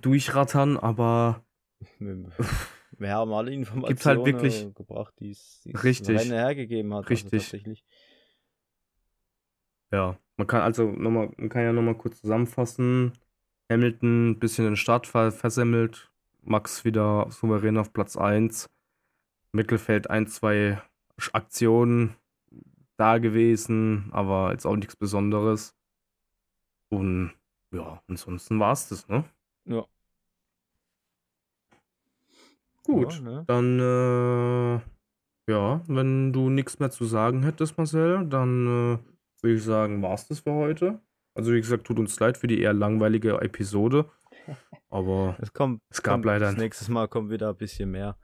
durchrattern, 0.00 0.76
aber 0.76 1.44
Wir, 1.98 3.14
haben 3.14 3.32
alle 3.32 3.52
Informationen 3.52 4.04
halt 4.18 4.26
wirklich- 4.26 4.74
gebracht, 4.74 5.14
die 5.20 5.30
es 5.30 5.62
es 5.66 5.84
Richtig. 5.84 6.30
Hergegeben 6.30 6.94
hat. 6.94 7.08
Richtig. 7.10 7.32
Also 7.32 7.36
tatsächlich. 7.44 7.84
Ja, 9.92 10.16
man 10.36 10.46
kann 10.46 10.62
also 10.62 10.90
nochmal, 10.90 11.30
man 11.36 11.48
kann 11.48 11.62
ja 11.62 11.72
nochmal 11.72 11.96
kurz 11.96 12.20
zusammenfassen. 12.20 13.12
Hamilton 13.70 14.30
ein 14.30 14.38
bisschen 14.38 14.64
den 14.64 14.76
Start 14.76 15.06
ver 15.06 15.32
versemmelt, 15.32 16.10
Max 16.42 16.84
wieder 16.84 17.26
souverän 17.30 17.78
auf 17.78 17.92
Platz 17.92 18.16
1. 18.16 18.68
Mittelfeld 19.52 20.08
ein, 20.10 20.26
zwei 20.26 20.80
Aktionen 21.32 22.16
da 22.96 23.18
gewesen, 23.18 24.08
aber 24.12 24.52
jetzt 24.52 24.66
auch 24.66 24.76
nichts 24.76 24.96
Besonderes. 24.96 25.74
Und 26.90 27.32
ja, 27.70 28.02
ansonsten 28.08 28.58
war 28.60 28.72
es 28.72 28.88
das, 28.88 29.08
ne? 29.08 29.24
Ja. 29.64 29.84
Gut, 32.84 33.14
Ja, 33.14 33.20
ne? 33.20 33.44
dann, 33.46 33.78
äh, 33.78 35.52
ja, 35.52 35.80
wenn 35.86 36.32
du 36.32 36.50
nichts 36.50 36.78
mehr 36.78 36.90
zu 36.90 37.04
sagen 37.04 37.42
hättest, 37.44 37.78
Marcel, 37.78 38.26
dann 38.26 38.66
äh, 38.96 39.11
würde 39.42 39.56
ich 39.56 39.64
sagen, 39.64 40.02
war 40.02 40.14
es 40.14 40.26
das 40.28 40.40
für 40.40 40.52
heute. 40.52 41.00
Also, 41.34 41.52
wie 41.52 41.60
gesagt, 41.60 41.86
tut 41.86 41.98
uns 41.98 42.18
leid 42.20 42.36
für 42.36 42.46
die 42.46 42.60
eher 42.60 42.72
langweilige 42.72 43.40
Episode. 43.40 44.10
Aber 44.90 45.36
Es 45.40 45.52
kommt. 45.52 45.80
es 45.88 46.02
gab 46.02 46.14
kommt, 46.14 46.24
leider 46.26 46.46
das 46.46 46.56
nächstes 46.56 46.88
Mal 46.88 47.08
kommt 47.08 47.30
wieder 47.30 47.50
ein 47.50 47.56
bisschen 47.56 47.90
mehr. 47.90 48.18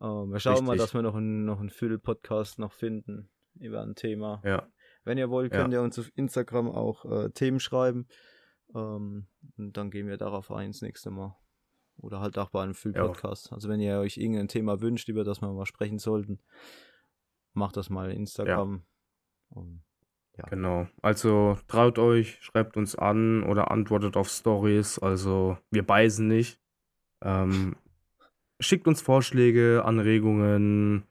Ähm, 0.00 0.30
wir 0.32 0.40
schauen 0.40 0.64
mal, 0.64 0.72
Richtig. 0.72 0.80
dass 0.80 0.94
wir 0.94 1.02
noch 1.02 1.14
einen, 1.14 1.44
noch 1.44 1.60
einen 1.60 1.70
Füll-Podcast 1.70 2.58
noch 2.58 2.72
finden 2.72 3.28
über 3.58 3.82
ein 3.82 3.94
Thema. 3.94 4.40
Ja, 4.44 4.68
Wenn 5.04 5.18
ihr 5.18 5.28
wollt, 5.30 5.52
Ja. 5.52 5.60
könnt 5.62 5.72
ihr 5.74 5.82
uns 5.82 5.98
auf 5.98 6.10
Instagram 6.14 6.68
auch 6.70 7.04
äh, 7.04 7.30
Themen 7.30 7.60
schreiben. 7.60 8.06
Ähm, 8.74 9.26
und 9.56 9.76
dann 9.76 9.90
gehen 9.90 10.06
wir 10.06 10.16
darauf 10.16 10.50
ein 10.50 10.70
das 10.72 10.82
nächste 10.82 11.10
Mal. 11.10 11.36
Oder 11.96 12.20
halt 12.20 12.38
auch 12.38 12.50
bei 12.50 12.62
einem 12.62 12.74
Füll-Podcast. 12.74 13.52
Also 13.52 13.68
wenn 13.68 13.80
ihr 13.80 13.98
euch 13.98 14.16
irgendein 14.18 14.46
Thema 14.48 14.80
wünscht, 14.80 15.08
über 15.08 15.24
das 15.24 15.42
wir 15.42 15.52
mal 15.52 15.66
sprechen 15.66 15.98
sollten, 15.98 16.38
macht 17.54 17.76
das 17.76 17.90
mal 17.90 18.10
in 18.10 18.18
Instagram. 18.18 18.84
Und 19.48 19.82
Ja. 20.38 20.44
genau. 20.48 20.86
Also 21.02 21.58
traut 21.66 21.98
euch, 21.98 22.38
schreibt 22.40 22.76
uns 22.76 22.94
an 22.94 23.42
oder 23.42 23.70
antwortet 23.70 24.16
auf 24.16 24.28
Stories. 24.28 24.98
Also 24.98 25.58
wir 25.70 25.84
beißen 25.84 26.26
nicht. 26.26 26.60
Ähm, 27.22 27.74
schickt 28.60 28.86
uns 28.86 29.02
Vorschläge, 29.02 29.82
Anregungen, 29.84 31.02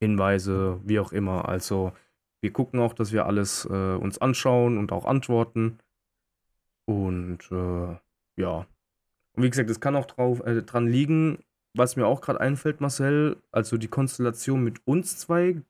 Hinweise, 0.00 0.80
wie 0.84 0.98
auch 0.98 1.12
immer. 1.12 1.48
Also 1.48 1.92
wir 2.40 2.52
gucken 2.52 2.80
auch, 2.80 2.92
dass 2.92 3.12
wir 3.12 3.26
alles 3.26 3.64
äh, 3.66 3.94
uns 3.94 4.18
anschauen 4.18 4.78
und 4.78 4.90
auch 4.92 5.04
antworten. 5.06 5.78
Und 6.86 7.38
äh, 7.52 7.96
ja. 8.36 8.66
Und 9.32 9.42
wie 9.42 9.50
gesagt, 9.50 9.70
es 9.70 9.80
kann 9.80 9.96
auch 9.96 10.06
drauf, 10.06 10.40
äh, 10.44 10.62
dran 10.62 10.88
liegen, 10.88 11.38
was 11.74 11.94
mir 11.94 12.06
auch 12.06 12.20
gerade 12.20 12.40
einfällt, 12.40 12.80
Marcel, 12.80 13.36
also 13.52 13.76
die 13.76 13.88
Konstellation 13.88 14.64
mit 14.64 14.86
uns 14.86 15.18
zwei 15.18 15.62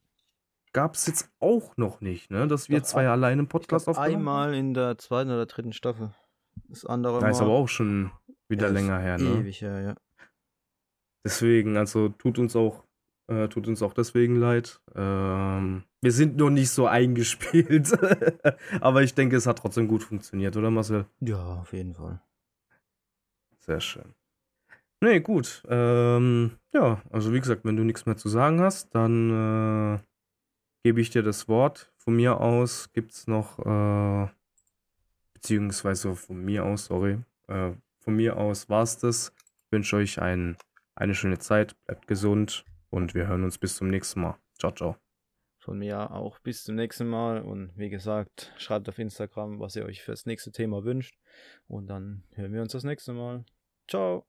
gab 0.76 0.94
es 0.94 1.06
jetzt 1.06 1.30
auch 1.40 1.74
noch 1.78 2.02
nicht, 2.02 2.30
ne? 2.30 2.46
Dass 2.46 2.68
wir 2.68 2.82
zwei 2.84 3.04
ein- 3.06 3.12
alleine 3.12 3.40
im 3.42 3.48
Podcast 3.48 3.88
aufgenommen 3.88 4.14
einmal 4.14 4.54
in 4.54 4.74
der 4.74 4.98
zweiten 4.98 5.30
oder 5.30 5.46
dritten 5.46 5.72
Staffel. 5.72 6.14
Das 6.68 6.84
andere 6.84 7.18
Da 7.20 7.30
ist 7.30 7.40
aber 7.40 7.52
auch 7.52 7.68
schon 7.68 8.10
wieder 8.48 8.66
Ja, 8.66 8.72
länger 8.72 8.98
her, 8.98 9.16
ne? 9.16 9.40
ewig 9.40 9.62
her, 9.62 9.80
ja. 9.80 9.94
Deswegen, 11.24 11.76
also 11.78 12.10
tut 12.10 12.38
uns 12.38 12.54
auch, 12.54 12.84
äh, 13.28 13.48
tut 13.48 13.66
uns 13.68 13.80
auch 13.82 13.94
deswegen 13.94 14.36
leid. 14.36 14.80
Ähm, 14.94 15.84
wir 16.02 16.12
sind 16.12 16.36
noch 16.36 16.50
nicht 16.50 16.70
so 16.70 16.86
eingespielt. 16.98 17.90
Aber 18.82 19.02
ich 19.02 19.14
denke, 19.14 19.36
es 19.36 19.46
hat 19.46 19.58
trotzdem 19.58 19.88
gut 19.88 20.02
funktioniert, 20.04 20.56
oder 20.58 20.70
Marcel? 20.70 21.06
Ja, 21.20 21.56
auf 21.62 21.72
jeden 21.72 21.94
Fall. 21.94 22.20
Sehr 23.60 23.80
schön. 23.80 24.14
Nee, 25.02 25.20
gut. 25.20 25.62
Ähm, 25.68 26.58
ja, 26.74 27.00
also 27.10 27.32
wie 27.32 27.40
gesagt, 27.40 27.64
wenn 27.64 27.76
du 27.76 27.82
nichts 27.84 28.06
mehr 28.06 28.16
zu 28.16 28.28
sagen 28.28 28.60
hast, 28.60 28.94
dann 28.94 29.96
äh, 29.96 29.98
gebe 30.86 31.00
ich 31.00 31.10
dir 31.10 31.24
das 31.24 31.48
Wort. 31.48 31.92
Von 31.96 32.14
mir 32.14 32.40
aus 32.40 32.92
gibt 32.92 33.10
es 33.10 33.26
noch, 33.26 33.58
äh, 33.58 34.28
beziehungsweise 35.34 36.14
von 36.14 36.44
mir 36.44 36.64
aus, 36.64 36.84
sorry, 36.84 37.18
äh, 37.48 37.72
von 37.98 38.14
mir 38.14 38.36
aus 38.36 38.68
war 38.68 38.84
es 38.84 38.96
das. 38.96 39.32
Ich 39.64 39.72
wünsche 39.72 39.96
euch 39.96 40.22
ein, 40.22 40.56
eine 40.94 41.16
schöne 41.16 41.40
Zeit, 41.40 41.74
bleibt 41.86 42.06
gesund 42.06 42.64
und 42.90 43.14
wir 43.14 43.26
hören 43.26 43.42
uns 43.42 43.58
bis 43.58 43.74
zum 43.74 43.88
nächsten 43.88 44.20
Mal. 44.20 44.36
Ciao, 44.60 44.70
ciao. 44.70 44.96
Von 45.58 45.80
mir 45.80 46.12
auch 46.12 46.38
bis 46.38 46.62
zum 46.62 46.76
nächsten 46.76 47.08
Mal. 47.08 47.42
Und 47.42 47.76
wie 47.76 47.90
gesagt, 47.90 48.52
schreibt 48.56 48.88
auf 48.88 49.00
Instagram, 49.00 49.58
was 49.58 49.74
ihr 49.74 49.86
euch 49.86 50.02
fürs 50.02 50.24
nächste 50.24 50.52
Thema 50.52 50.84
wünscht. 50.84 51.18
Und 51.66 51.88
dann 51.88 52.22
hören 52.34 52.52
wir 52.52 52.62
uns 52.62 52.70
das 52.70 52.84
nächste 52.84 53.12
Mal. 53.12 53.44
Ciao. 53.88 54.24